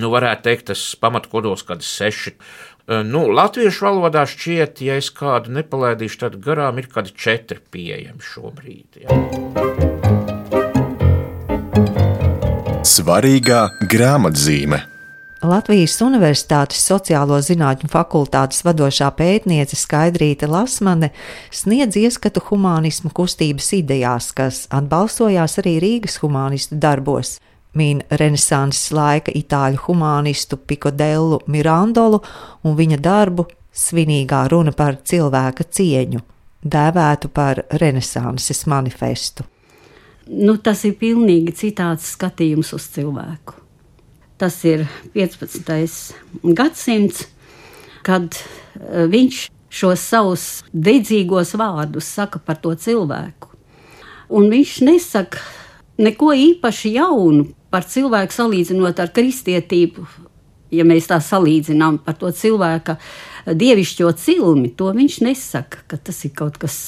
nu, 0.00 0.12
varētu 0.12 0.48
teikt, 0.48 0.68
tas 0.72 0.84
pamatkodols 1.00 1.64
kādi 1.68 1.86
seši. 1.86 2.36
Nu, 2.90 3.28
latviešu 3.30 3.84
valodā 3.86 4.24
šķiet, 4.26 4.80
ja 4.82 4.96
es 4.98 5.12
kādu 5.14 5.52
nepalaidīšu, 5.54 6.18
tad 6.24 6.38
garām 6.42 6.80
ir 6.82 6.88
kādi 6.90 7.14
četri 7.14 7.60
pieejami 7.70 8.18
šobrīd. 8.26 9.04
Ja. 9.04 9.18
Svarīgā 12.82 13.60
grāmatzīme. 13.86 14.80
Latvijas 15.42 15.94
Universitātes 16.02 16.82
sociālo 16.86 17.38
zinātņu 17.42 17.88
fakultātes 17.90 18.62
vadošā 18.66 19.08
pētniece 19.18 19.78
Skaidrīta 19.78 20.46
Lasmane 20.50 21.12
sniedz 21.54 21.98
ieskatu 21.98 22.42
humanismu 22.46 23.10
kustības 23.14 23.72
idejās, 23.78 24.30
kas 24.34 24.66
atbalstojās 24.74 25.58
arī 25.62 25.78
Rīgas 25.82 26.18
humanistu 26.22 26.78
darbos. 26.82 27.38
Min 27.78 28.02
renesanses 28.10 28.90
laika 28.92 29.32
itāļu 29.32 29.80
humanistu 29.86 30.58
Pikodellu 30.60 31.40
Mirandolu 31.46 32.20
un 32.68 32.76
viņa 32.76 33.00
darbu 33.00 33.46
svinīgā 33.72 34.44
runa 34.52 34.74
par 34.76 35.00
cilvēka 35.08 35.64
cieņu, 35.64 36.20
dēvētu 36.62 37.32
par 37.32 37.64
renesanses 37.80 38.66
manifestu. 38.68 39.48
Nu, 40.28 40.58
tas 40.60 40.84
ir 40.84 40.94
pilnīgi 41.00 41.56
citāds 41.64 42.12
skatījums 42.12 42.76
uz 42.76 42.92
cilvēku 42.92 43.62
tas 44.42 44.64
ir 44.66 44.88
15. 45.14 46.14
gadsimts, 46.42 47.26
kad 48.02 48.34
eh, 48.34 49.06
viņš 49.06 49.44
šos 49.72 50.02
savus 50.02 50.46
dedzīgos 50.74 51.54
vārdus 51.54 52.08
saka 52.16 52.40
par 52.42 52.58
to 52.64 52.74
cilvēku. 52.74 53.52
Un 54.34 54.50
viņš 54.50 54.72
nesaka 54.88 55.38
neko 55.98 56.32
īpaši 56.36 56.94
jaunu 56.96 57.48
par 57.72 57.88
cilvēku 57.88 58.36
salīdzinot 58.36 59.00
ar 59.00 59.12
kristietību. 59.14 60.06
Ja 60.72 60.86
mēs 60.88 61.10
tā 61.10 61.18
salīdzinām 61.20 61.98
par 62.04 62.16
to 62.16 62.30
cilvēka 62.32 62.96
dievišķo 63.44 64.12
cilmi, 64.16 64.70
to 64.72 64.88
viņš 64.96 65.18
nesaka, 65.26 65.82
ka 65.90 65.98
tas 66.00 66.22
ir 66.24 66.32
kaut 66.36 66.56
kas 66.62 66.78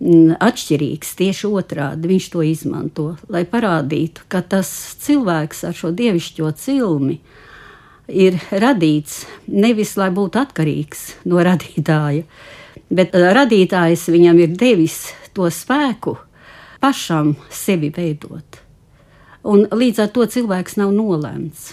Mm, 0.00 0.38
atšķirīgs. 0.40 1.12
Tieši 1.18 1.48
otrādi 1.52 2.08
viņš 2.08 2.26
to 2.32 2.40
izmanto, 2.40 3.06
lai 3.28 3.42
parādītu, 3.44 4.24
ka 4.32 4.40
tas 4.40 4.70
cilvēks 5.04 5.60
ar 5.68 5.76
šo 5.76 5.90
dievišķo 5.92 6.48
cilmi 6.56 7.18
ir 8.08 8.38
radīts 8.48 9.26
nevis 9.52 9.92
lai 10.00 10.08
būtu 10.16 10.40
atkarīgs 10.40 11.02
no 11.28 11.44
radītāja, 11.44 12.24
bet 12.88 13.12
uh, 13.12 13.28
radītājs 13.36 14.08
viņam 14.08 14.40
ir 14.40 14.56
devis 14.56 15.02
to 15.36 15.52
spēku 15.52 16.16
pašam 16.80 17.36
sevi 17.52 17.92
veidot. 17.94 18.60
Un 19.44 19.64
līdz 19.70 20.04
ar 20.04 20.10
to 20.12 20.26
cilvēks 20.28 20.76
nav 20.80 20.92
nolēmts. 20.96 21.70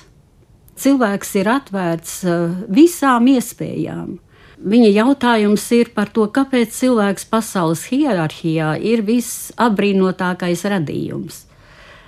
Cilvēks 0.77 1.35
ir 1.41 1.49
atvērts 1.51 2.21
uh, 2.29 2.55
visām 2.69 3.27
iespējām 3.31 4.17
Viņa 4.57 4.87
jautājums 4.89 5.63
ir 5.77 5.91
par 5.93 6.09
to, 6.09 6.23
kāpēc 6.33 6.71
cilvēks 6.73 7.27
pasaules 7.29 7.83
hierarhijā 7.91 8.71
ir 8.81 9.03
visapbrīnotākais 9.05 10.63
radījums. 10.73 11.43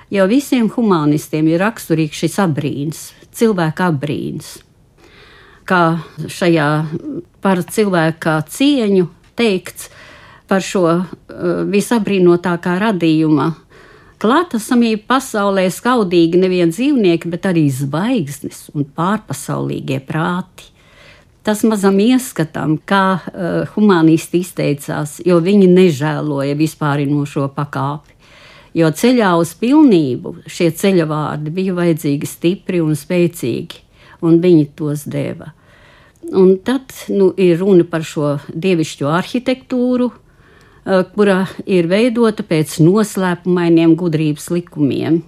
Jo 0.09 0.25
visiem 0.25 0.65
humanistiem 0.73 1.45
ir 1.51 1.62
raksturīgs 1.62 2.23
šis 2.23 2.39
apbrīns, 2.41 3.03
cilvēka 3.38 3.91
apbrīns. 3.91 4.55
Kā 5.69 6.01
šajā 6.25 6.69
par 7.45 7.62
cilvēka 7.62 8.39
cieņu 8.49 9.05
teikts 9.38 9.91
par 10.49 10.65
šo 10.65 10.85
uh, 10.89 11.05
visapbrīnotākā 11.69 12.79
radījuma 12.81 13.51
klātesamību 14.19 15.05
pasaulē 15.07 15.67
skaudīgi 15.71 16.41
nevien 16.41 16.73
dzīvnieki, 16.73 17.29
bet 17.31 17.47
arī 17.47 17.69
zvaigznes 17.71 18.67
un 18.73 18.88
pārpasaulīgie 18.97 20.01
prāti 20.03 20.73
tas 21.49 21.63
mazam 21.65 21.95
ieskatam, 22.03 22.75
kā 22.85 23.03
uh, 23.15 23.69
humanisti 23.73 24.41
izteicās, 24.43 25.15
jo 25.25 25.39
viņi 25.41 25.69
nežēloja 25.71 26.57
vispārinošo 26.59 27.47
pakāpi. 27.55 28.17
Jo 28.77 28.91
ceļā 28.93 29.31
uz 29.39 29.55
pilnību 29.57 30.35
šie 30.51 30.67
ceļa 30.77 31.07
vārdi 31.09 31.53
bija 31.55 31.73
vajadzīgi 31.79 32.27
stipri 32.29 32.83
un 32.83 32.93
spēcīgi, 32.93 33.79
un 34.21 34.38
viņi 34.43 34.67
tos 34.77 35.07
deva. 35.09 35.53
Un 36.29 36.59
tad 36.62 36.93
nu, 37.09 37.31
ir 37.33 37.57
runa 37.63 37.88
par 37.89 38.05
šo 38.05 38.35
dievišķo 38.53 39.09
arhitektūru, 39.09 40.12
uh, 40.12 40.28
kura 40.85 41.43
ir 41.65 41.89
veidota 41.91 42.45
pēc 42.47 42.79
noslēpumainiem 42.83 43.95
gudrības 43.99 44.49
likumiem. 44.53 45.21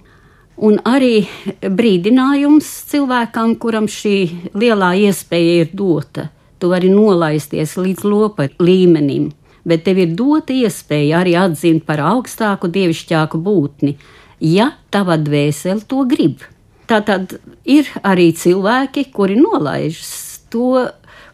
Un 0.62 0.78
arī 0.86 1.24
brīdinājums 1.62 2.68
cilvēkam, 2.92 3.56
kuram 3.58 3.88
šī 3.90 4.16
lielā 4.54 4.92
iespēja 5.08 5.62
ir 5.64 5.72
dota. 5.74 6.28
Tu 6.62 6.70
vari 6.70 6.92
nolaisties 6.92 7.74
līdz 7.80 8.04
lopa 8.06 8.46
līmenim, 8.62 9.30
bet 9.66 9.82
tev 9.88 9.98
ir 10.04 10.12
dota 10.18 10.54
iespēja 10.54 11.22
arī 11.22 11.34
atzīt 11.40 11.82
par 11.88 12.04
augstāku, 12.12 12.70
dievišķāku 12.70 13.40
būtni, 13.42 13.96
ja 14.38 14.70
tava 14.94 15.18
dvēsele 15.18 15.82
to 15.88 16.04
grib. 16.06 16.44
Tā 16.86 17.00
tad 17.06 17.38
ir 17.64 17.88
arī 18.04 18.30
cilvēki, 18.36 19.08
kuri 19.14 19.38
nolaižas. 19.40 20.42
To 20.52 20.84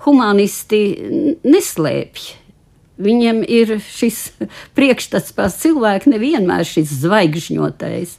humanisti 0.04 0.82
neslēpj. 1.42 2.28
Viņiem 2.98 3.44
ir 3.46 3.76
šis 3.84 4.32
priekšstats 4.74 5.34
par 5.36 5.52
cilvēku 5.54 6.10
nevienmēr 6.10 6.66
šis 6.66 6.96
zvaigžņotais. 7.04 8.16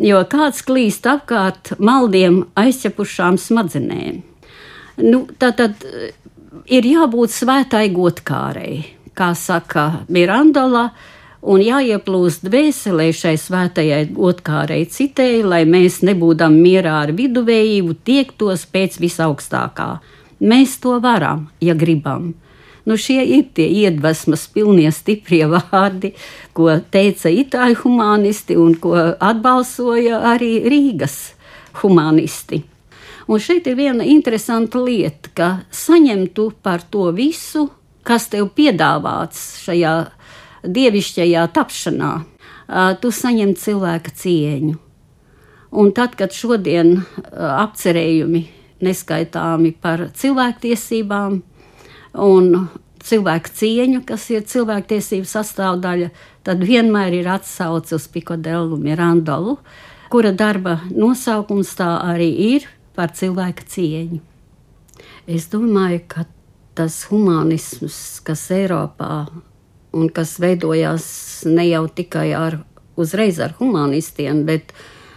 Jo 0.00 0.22
kāds 0.28 0.62
klīst 0.64 1.08
apkārt 1.08 1.74
maldiem 1.80 2.42
aizķepušām 2.60 3.38
smadzenēm. 3.40 4.20
Nu, 5.00 5.24
tā 5.40 5.52
tad 5.56 5.80
eh, 5.88 6.12
ir 6.68 6.86
jābūt 6.88 7.32
svētai 7.32 7.88
godkārei, 7.94 8.74
kā 9.16 9.32
saka 9.36 10.04
Mirandola, 10.12 10.90
un 11.40 11.62
jāieplūst 11.64 12.44
dvēselē 12.44 13.08
šai 13.16 13.34
svētajai 13.40 14.02
godkārei 14.12 14.82
citēji, 14.84 15.42
lai 15.48 15.62
mēs 15.64 16.00
nebūdam 16.04 16.56
mierā 16.60 16.98
ar 17.06 17.14
viduvējību, 17.16 17.96
tiektos 18.04 18.66
pēc 18.68 19.00
visaugstākā. 19.00 19.90
Mēs 20.40 20.76
to 20.84 20.98
varam, 21.00 21.48
ja 21.60 21.76
gribam. 21.76 22.34
Nu, 22.90 22.96
šie 22.98 23.22
ir 23.22 23.44
tie 23.54 23.68
iedvesmas 23.84 24.48
pilnie 24.50 24.90
stiprie 24.90 25.44
vārdi, 25.54 26.10
ko 26.56 26.72
teica 26.90 27.30
itāļu 27.30 27.84
humanisti 27.84 28.56
un 28.58 28.74
ko 28.82 28.96
atbalsoja 29.14 30.18
arī 30.32 30.56
Rīgas 30.66 31.20
humanisti. 31.84 32.64
Un 33.30 33.38
šeit 33.38 33.68
ir 33.70 33.76
viena 33.78 34.02
interesanta 34.02 34.80
lieta, 34.82 35.30
ka 35.30 35.48
saņemtu 35.70 36.48
par 36.66 36.82
to 36.82 37.12
visu, 37.14 37.68
kas 38.02 38.26
tev 38.32 38.48
piedāvāts 38.58 39.60
šajā 39.62 39.92
dievišķajā 40.66 41.44
tapšanā, 41.54 42.12
tu 42.98 43.12
saņem 43.14 43.54
cilvēka 43.54 44.16
cieņu. 44.18 44.74
Un 45.78 45.92
tad, 45.94 46.18
kad 46.18 46.34
šodien 46.34 46.96
apcerējumi 47.30 48.42
neskaitāmi 48.82 49.76
par 49.78 50.08
cilvēktiesībām, 50.18 51.38
un 52.14 52.68
cilvēku 53.04 53.52
cieņu, 53.56 54.02
kas 54.06 54.26
ir 54.32 54.44
cilvēktiesību 54.48 55.28
sastāvdaļa, 55.28 56.10
tad 56.46 56.64
vienmēr 56.66 57.20
ir 57.20 57.30
atsauce 57.32 57.96
uz 57.96 58.06
Pikodelu 58.12 58.78
Mirandolu, 58.80 59.58
kura 60.12 60.32
darba 60.32 60.80
nosaukums 60.90 61.72
tā 61.78 61.92
arī 62.04 62.30
ir 62.56 62.66
par 62.96 63.14
cilvēka 63.16 63.66
cieņu. 63.70 64.20
Es 65.30 65.46
domāju, 65.52 66.02
ka 66.10 66.26
tas 66.76 67.04
humanisms, 67.10 68.20
kas 68.24 68.48
Eiropā 68.54 69.28
un 69.96 70.10
kas 70.14 70.36
veidojās 70.42 71.06
ne 71.50 71.66
jau 71.68 71.84
tikai 71.88 72.30
ar, 72.36 72.60
uzreiz 73.00 73.40
ar 73.42 73.54
humanistiem, 73.58 74.44
bet 74.48 74.74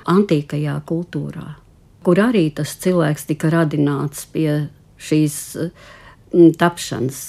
antīkajā 0.09 0.79
kultūrā, 0.89 1.55
kur 2.03 2.19
arī 2.19 2.47
tas 2.55 2.75
cilvēks 2.83 3.27
tika 3.29 3.51
radināts 3.53 4.25
pie 4.33 4.65
šīs 5.03 5.37
uh, 5.59 5.91
tapšanas. 6.33 7.23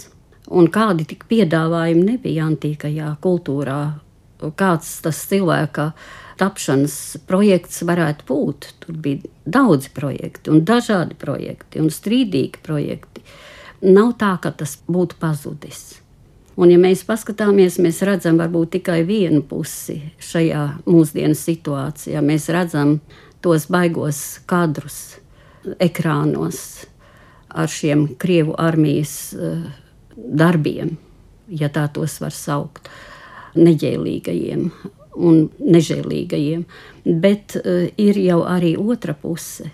Un 0.54 0.68
kādi 0.72 1.06
tik 1.08 1.24
piedāvājumi 1.30 2.04
nebija 2.14 2.48
antīkajā 2.50 3.14
kultūrā 3.24 3.82
kāds 4.52 5.00
tas 5.04 5.20
cilvēka 5.30 5.92
tapšanas 6.40 6.96
projekts 7.28 7.82
varētu 7.86 8.26
būt. 8.28 8.68
Tur 8.82 8.96
bija 9.00 9.30
daudzi 9.46 9.92
projekti, 9.94 10.50
un 10.50 10.64
dažādi 10.66 11.16
projekti, 11.18 11.80
un 11.80 11.92
strīdīgi 11.92 12.62
projekti. 12.64 13.22
Nav 13.84 14.14
tā, 14.20 14.34
ka 14.40 14.50
tas 14.50 14.78
būtu 14.88 15.18
pazudis. 15.20 16.00
Un, 16.54 16.70
ja 16.70 16.78
mēs 16.78 17.02
paskatāmies, 17.06 17.80
mēs 17.82 17.98
redzam 18.06 18.38
varbūt 18.38 18.76
tikai 18.76 19.02
vienu 19.06 19.42
pusi 19.42 19.98
šajā 20.22 20.64
mūsdienu 20.86 21.34
situācijā. 21.34 22.22
Mēs 22.22 22.46
redzam 22.54 23.00
tos 23.42 23.66
baigos 23.66 24.40
kadrus 24.46 25.18
ekrānos 25.82 26.84
ar 27.54 27.70
šiem 27.70 28.08
Krievu 28.18 28.56
armijas 28.58 29.34
uh, 29.36 29.62
darbiem, 30.16 30.96
ja 31.48 31.70
tā 31.72 31.86
tos 31.94 32.18
var 32.22 32.34
saukt, 32.34 32.90
neģēlīgajiem 33.54 34.68
un 35.14 35.46
nežēlīgajiem. 35.62 36.66
Bet 37.04 37.56
uh, 37.60 37.86
ir 37.96 38.20
jau 38.24 38.42
arī 38.48 38.74
otra 38.80 39.14
puse. 39.14 39.70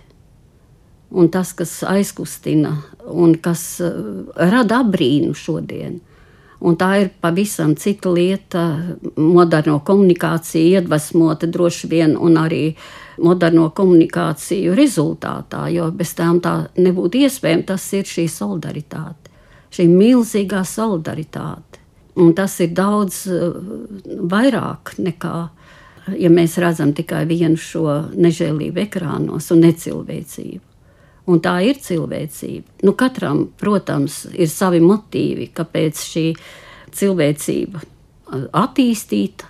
Un 1.11 1.27
tas, 1.33 1.51
kas 1.59 1.81
aizkustina 1.89 2.77
un 3.11 3.35
kas 3.43 3.65
uh, 3.83 4.31
rada 4.37 4.85
abrīnu 4.85 5.35
šodien, 5.35 5.99
Un 6.61 6.77
tā 6.77 6.91
ir 7.01 7.09
pavisam 7.25 7.73
cita 7.81 8.11
lieta. 8.13 8.65
Moderno 9.17 9.79
komunikāciju 9.85 10.77
iedvesmota 10.77 11.49
droši 11.49 11.89
vien 11.89 12.17
un 12.21 12.37
arī 12.41 12.75
moderno 13.21 13.69
komunikāciju 13.77 14.75
rezultātā, 14.79 15.67
jo 15.75 15.91
bez 15.95 16.15
tām 16.19 16.41
tā 16.43 16.55
nebūtu 16.81 17.25
iespējams. 17.27 17.67
Tas 17.69 17.87
ir 17.97 18.09
šī 18.09 18.27
solidaritāte, 18.31 19.33
šī 19.75 19.87
milzīgā 19.91 20.65
solidaritāte. 20.67 21.81
Un 22.21 22.35
tas 22.37 22.57
ir 22.61 22.73
daudz 22.77 23.23
uh, 23.31 23.61
vairāk 24.31 24.97
nekā, 24.99 25.37
ja 26.19 26.33
mēs 26.33 26.59
redzam 26.61 26.95
tikai 26.97 27.23
vienu 27.29 27.61
šo 27.61 27.87
nežēlību 28.17 28.83
ekrānos 28.89 29.53
un 29.55 29.63
necilvēcību. 29.67 30.65
Un 31.31 31.39
tā 31.45 31.61
ir 31.63 31.79
cilvēcība. 31.79 32.81
Nu, 32.83 32.97
katram, 32.99 33.45
protams, 33.61 34.25
ir 34.35 34.51
savi 34.51 34.81
motīvi, 34.83 35.51
kāpēc 35.55 36.03
šī 36.03 36.25
cilvēcība 36.97 37.83
attīstīta, 38.57 39.47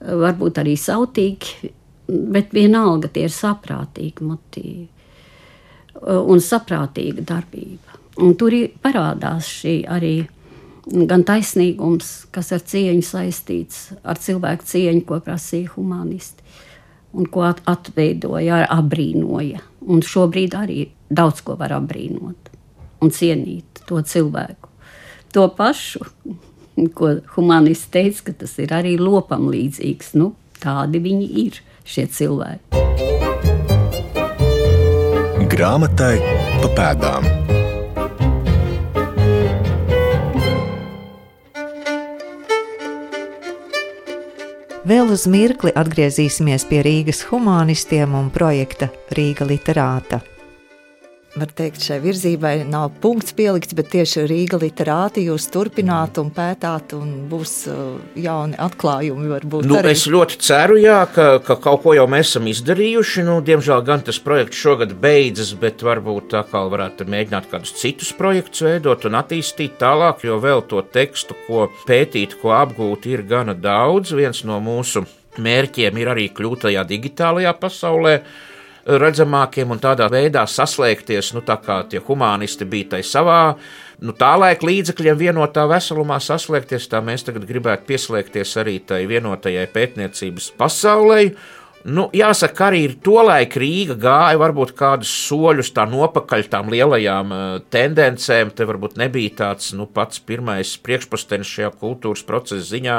varbūt 0.00 0.60
arī 0.60 0.74
sautīgi, 0.80 1.70
bet 2.08 2.54
vienalga 2.54 3.10
tie 3.12 3.26
ir 3.26 3.34
saprātīgi 3.34 4.26
motīvi 4.26 4.86
un 6.06 6.42
saprātīga 6.44 7.24
darbība. 7.26 8.00
Un 8.22 8.34
tur 8.38 8.54
parādās 8.84 9.48
šī 9.60 9.76
arī 9.92 10.14
gan 10.86 11.24
taisnīgums, 11.26 12.26
kas 12.32 12.52
ar 12.54 12.62
cieņu 12.64 13.04
saistīts, 13.04 13.90
ar 14.06 14.20
cilvēku 14.22 14.68
cieņu, 14.68 15.02
ko 15.08 15.20
prasīja 15.24 15.72
humanisti 15.74 16.44
un 17.16 17.26
ko 17.32 17.46
atveidoja, 17.48 18.66
abrīnoja. 18.70 19.62
Un 19.86 20.02
šobrīd 20.04 20.56
arī 20.58 20.88
daudz 21.08 21.42
ko 21.46 21.56
var 21.58 21.74
apbrīnot 21.76 22.50
un 23.02 23.12
cienīt 23.12 23.82
to 23.88 24.00
cilvēku. 24.02 24.70
To 25.34 25.46
pašu, 25.52 26.04
ko 26.96 27.12
humanists 27.34 27.90
teica, 27.92 28.28
ka 28.28 28.36
tas 28.42 28.56
ir 28.62 28.72
arī 28.74 28.96
lopam 29.00 29.48
līdzīgs. 29.52 30.14
Nu, 30.18 30.32
tādi 30.62 31.00
viņi 31.02 31.28
ir, 31.44 31.60
šie 31.86 32.06
cilvēki. 32.10 32.84
Grāmatai 35.56 36.16
pa 36.60 36.68
pēdām. 36.76 37.32
Vēl 44.86 45.08
uz 45.10 45.24
mirkli 45.26 45.72
atgriezīsimies 45.74 46.68
pie 46.68 46.84
Rīgas 46.86 47.24
humanistiem 47.26 48.14
un 48.14 48.28
projekta 48.30 48.92
Rīga 49.16 49.48
literāta 49.48 50.20
var 51.36 51.50
teikt, 51.56 51.82
šai 51.84 51.98
virzībai 52.02 52.54
nav 52.68 52.94
punkts 53.02 53.34
pielikts, 53.36 53.74
bet 53.76 53.90
tieši 53.92 54.24
Rīga 54.28 54.58
literāti 54.60 55.26
jūs 55.26 55.48
turpināt 55.52 56.20
un 56.20 56.30
pētāt, 56.34 56.94
un 56.96 57.26
būs 57.30 57.54
uh, 57.70 57.98
jauni 58.20 58.56
atklājumi. 58.60 59.28
Varbūt, 59.34 59.68
nu, 59.68 59.78
arī. 59.80 59.92
es 59.96 60.06
ļoti 60.10 60.40
ceru, 60.46 60.78
jā, 60.80 60.98
ka, 61.12 61.28
ka 61.44 61.58
kaut 61.62 61.84
ko 61.84 61.96
jau 61.96 62.06
mēs 62.10 62.32
esam 62.32 62.48
izdarījuši. 62.50 63.26
Nu, 63.28 63.38
diemžēl 63.44 63.84
gan 63.86 64.04
tas 64.06 64.20
projekts 64.22 64.62
šogad 64.62 64.96
beidzas, 65.02 65.52
bet 65.60 65.84
varbūt 65.86 66.36
atkal 66.40 66.72
varētu 66.72 67.08
mēģināt 67.12 67.50
kādus 67.52 67.76
citus 67.80 68.12
projektus 68.16 68.64
veidot 68.66 69.06
un 69.08 69.20
attīstīt 69.20 69.76
tālāk, 69.82 70.24
jo 70.26 70.40
vēl 70.42 70.64
to 70.70 70.82
tekstu, 70.94 71.36
ko 71.46 71.68
pētīt, 71.86 72.38
ko 72.40 72.56
apgūt, 72.56 73.08
ir 73.12 73.26
gana 73.28 73.56
daudz. 73.56 74.16
Viens 74.16 74.42
no 74.48 74.60
mūsu 74.64 75.04
mērķiem 75.42 75.98
ir 76.00 76.12
arī 76.14 76.28
kļūt 76.32 76.66
tajā 76.66 76.84
digitālajā 76.88 77.52
pasaulē 77.60 78.20
redzamākiem 78.86 79.74
un 79.74 79.82
tādā 79.82 80.06
veidā 80.12 80.44
saslēgties, 80.48 81.32
nu, 81.34 81.42
tā 81.46 81.58
kā 81.62 81.80
tie 81.90 82.00
humanisti 82.06 82.66
bija 82.68 82.94
tai 82.94 83.02
savā, 83.06 83.56
nu, 84.02 84.14
tā 84.16 84.32
laika 84.38 84.66
līdzekļiem 84.68 85.18
vienotā 85.20 85.66
veselumā 85.70 86.20
saslēgties, 86.22 86.88
tā 86.92 87.02
mēs 87.04 87.26
tagad 87.26 87.48
gribētu 87.48 87.88
pieslēgties 87.90 88.56
arī 88.62 88.78
tai 88.86 89.04
vienotajai 89.10 89.66
pētniecības 89.74 90.52
pasaulē. 90.60 91.22
Nu, 91.86 92.08
jāsaka, 92.14 92.66
arī 92.66 92.80
tolaik 92.98 93.54
Rīga 93.62 93.94
gāja 94.02 94.38
varbūt 94.42 94.72
kādus 94.74 95.12
soļus 95.28 95.68
tā 95.70 95.84
nopakaļ 95.86 96.48
tām 96.50 96.72
lielajām 96.72 97.30
uh, 97.30 97.44
tendencēm. 97.70 98.50
Te 98.58 98.66
varbūt 98.66 98.96
nebija 98.98 99.36
tāds 99.44 99.70
nu, 99.78 99.86
pats 99.86 100.18
pirmais 100.18 100.72
priekšpostenis 100.82 101.52
šajā 101.52 101.70
kultūras 101.78 102.26
procesa 102.26 102.66
ziņā, 102.72 102.98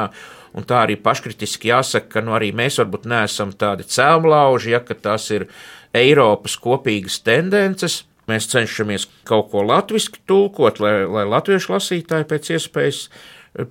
Un 0.56 0.64
tā 0.66 0.82
arī 0.84 0.96
paškritiski 1.00 1.70
jāsaka, 1.70 2.08
ka 2.16 2.22
nu, 2.24 2.32
arī 2.36 2.50
mēs 2.56 2.78
varbūt 2.80 3.06
neesam 3.10 3.52
tādi 3.54 3.86
cēlonlauži, 3.88 4.72
ja 4.74 4.80
tās 4.80 5.28
ir 5.34 5.48
Eiropas 5.96 6.58
kopīgas 6.60 7.20
tendences. 7.24 8.02
Mēs 8.28 8.50
cenšamies 8.52 9.06
kaut 9.28 9.48
ko 9.54 9.62
latviešu 9.64 10.20
tulkot, 10.28 10.82
lai, 10.84 11.00
lai 11.08 11.24
latviešu 11.24 11.72
lasītāji 11.72 12.28
pēc 12.28 12.50
iespējas 12.58 13.06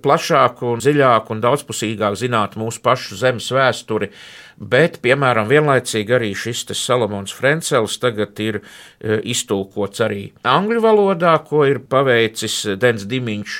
plašāk, 0.02 0.62
un 0.66 0.82
dziļāk 0.82 1.30
un 1.32 1.40
daudzpusīgāk 1.42 2.16
zinātu 2.18 2.60
mūsu 2.60 2.82
pašu 2.84 3.18
zemes 3.20 3.48
vēsturi. 3.54 4.10
Bet, 4.58 4.98
piemēram, 5.04 5.48
vienlaicīgi 5.48 6.14
arī 6.16 6.32
šis 6.36 6.66
Salamons 6.74 7.32
Frencels 7.32 7.98
tagad 8.02 8.38
ir 8.42 8.60
e, 8.60 9.20
iztulkots 9.30 10.02
arī 10.04 10.32
angļu 10.42 10.82
valodā, 10.82 11.36
ko 11.46 11.64
ir 11.68 11.78
paveicis 11.86 12.64
Dens 12.80 13.06
Dimiņš. 13.08 13.58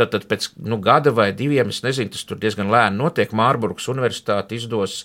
Tad, 0.00 0.08
tad 0.14 0.24
pēc 0.26 0.48
nu, 0.64 0.80
gada 0.82 1.12
vai 1.14 1.30
diviem, 1.36 1.68
es 1.68 1.82
nezinu, 1.84 2.10
tas 2.14 2.24
tur 2.26 2.40
diezgan 2.40 2.72
lēni 2.72 2.98
notiek. 2.98 3.30
Mārburgas 3.36 3.90
Universitāte 3.92 4.56
izdos 4.56 5.02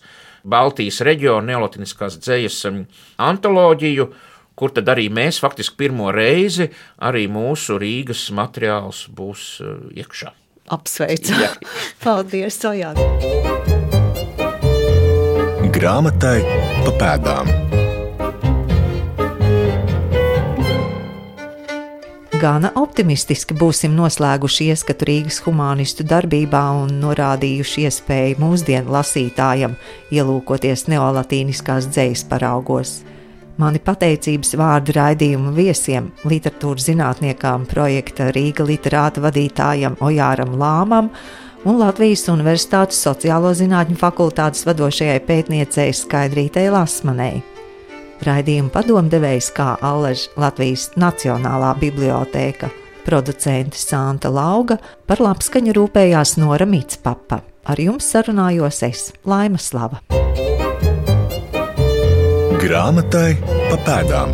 Baltijas 0.48 1.02
reģiona 1.06 1.52
neolatiskās 1.52 2.18
dzējas 2.24 2.60
um, 2.70 2.82
antoloģiju, 3.20 4.08
kur 4.58 4.74
tad 4.74 4.90
arī 4.94 5.08
mēs 5.14 5.42
faktiski 5.44 5.78
pirmo 5.84 6.10
reizi 6.16 6.70
arī 7.04 7.28
mūsu 7.32 7.78
Rīgas 7.82 8.28
materiāls 8.36 9.06
būs 9.14 9.48
uh, 9.62 9.78
iekšā. 9.98 10.34
Apsveicam! 10.74 11.62
Paldies, 12.04 12.60
Sojāk! 12.64 13.00
Grāmatai 15.78 16.40
pa 16.82 16.94
pēdām. 16.98 17.67
Gana 22.38 22.70
optimistiski 22.78 23.56
būsim 23.58 23.96
noslēguši 23.98 24.68
ieskatu 24.70 25.08
Rīgas 25.08 25.40
humanistu 25.42 26.04
darbībā 26.06 26.60
un 26.84 26.92
norādījuši 27.02 27.88
iespēju 27.88 28.38
mūsdienu 28.44 28.94
lasītājam 28.94 29.74
ielūkoties 30.14 30.86
neolatīniskās 30.92 31.88
dzejas 31.90 32.22
paraugos. 32.30 32.92
Mani 33.58 33.82
pateicības 33.82 34.54
vārdi 34.60 34.94
raidījuma 35.00 35.56
viesiem, 35.58 36.12
literatūras 36.30 36.92
zinātniekām, 36.92 37.66
projekta 37.72 38.30
Rīga 38.36 38.70
literāta 38.70 39.24
vadītājam 39.26 39.98
Ojāram 39.98 40.54
Lāmam 40.62 41.10
un 41.66 41.82
Latvijas 41.82 42.28
Universitātes 42.30 43.02
sociālo 43.02 43.56
zinātņu 43.58 43.98
fakultātes 43.98 44.68
vadošajai 44.70 45.22
pētniecei 45.26 45.90
Skaidrītei 46.06 46.70
Lasmanei. 46.70 47.57
Raidījuma 48.26 48.72
padomdevējs 48.74 49.52
kā 49.56 49.76
Allaž 49.86 50.28
Latvijas 50.40 50.90
Nacionālā 50.98 51.74
bibliotēka, 51.78 52.70
producente 53.06 53.78
Santa 53.78 54.32
Lauga, 54.34 54.80
par 55.08 55.22
labskaņu 55.24 55.76
rūpējās 55.78 56.38
Nora 56.42 56.66
Mitspapa. 56.70 57.42
Ar 57.68 57.82
jums 57.84 58.08
sarunājos 58.14 58.82
es, 58.88 59.10
Laima 59.28 59.60
Slava. 59.60 60.02
Grāmatai 62.58 63.36
pa 63.68 63.78
pēdām. 63.86 64.34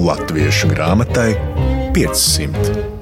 Latviešu 0.00 0.70
grāmatai 0.72 1.34
500. 1.94 2.99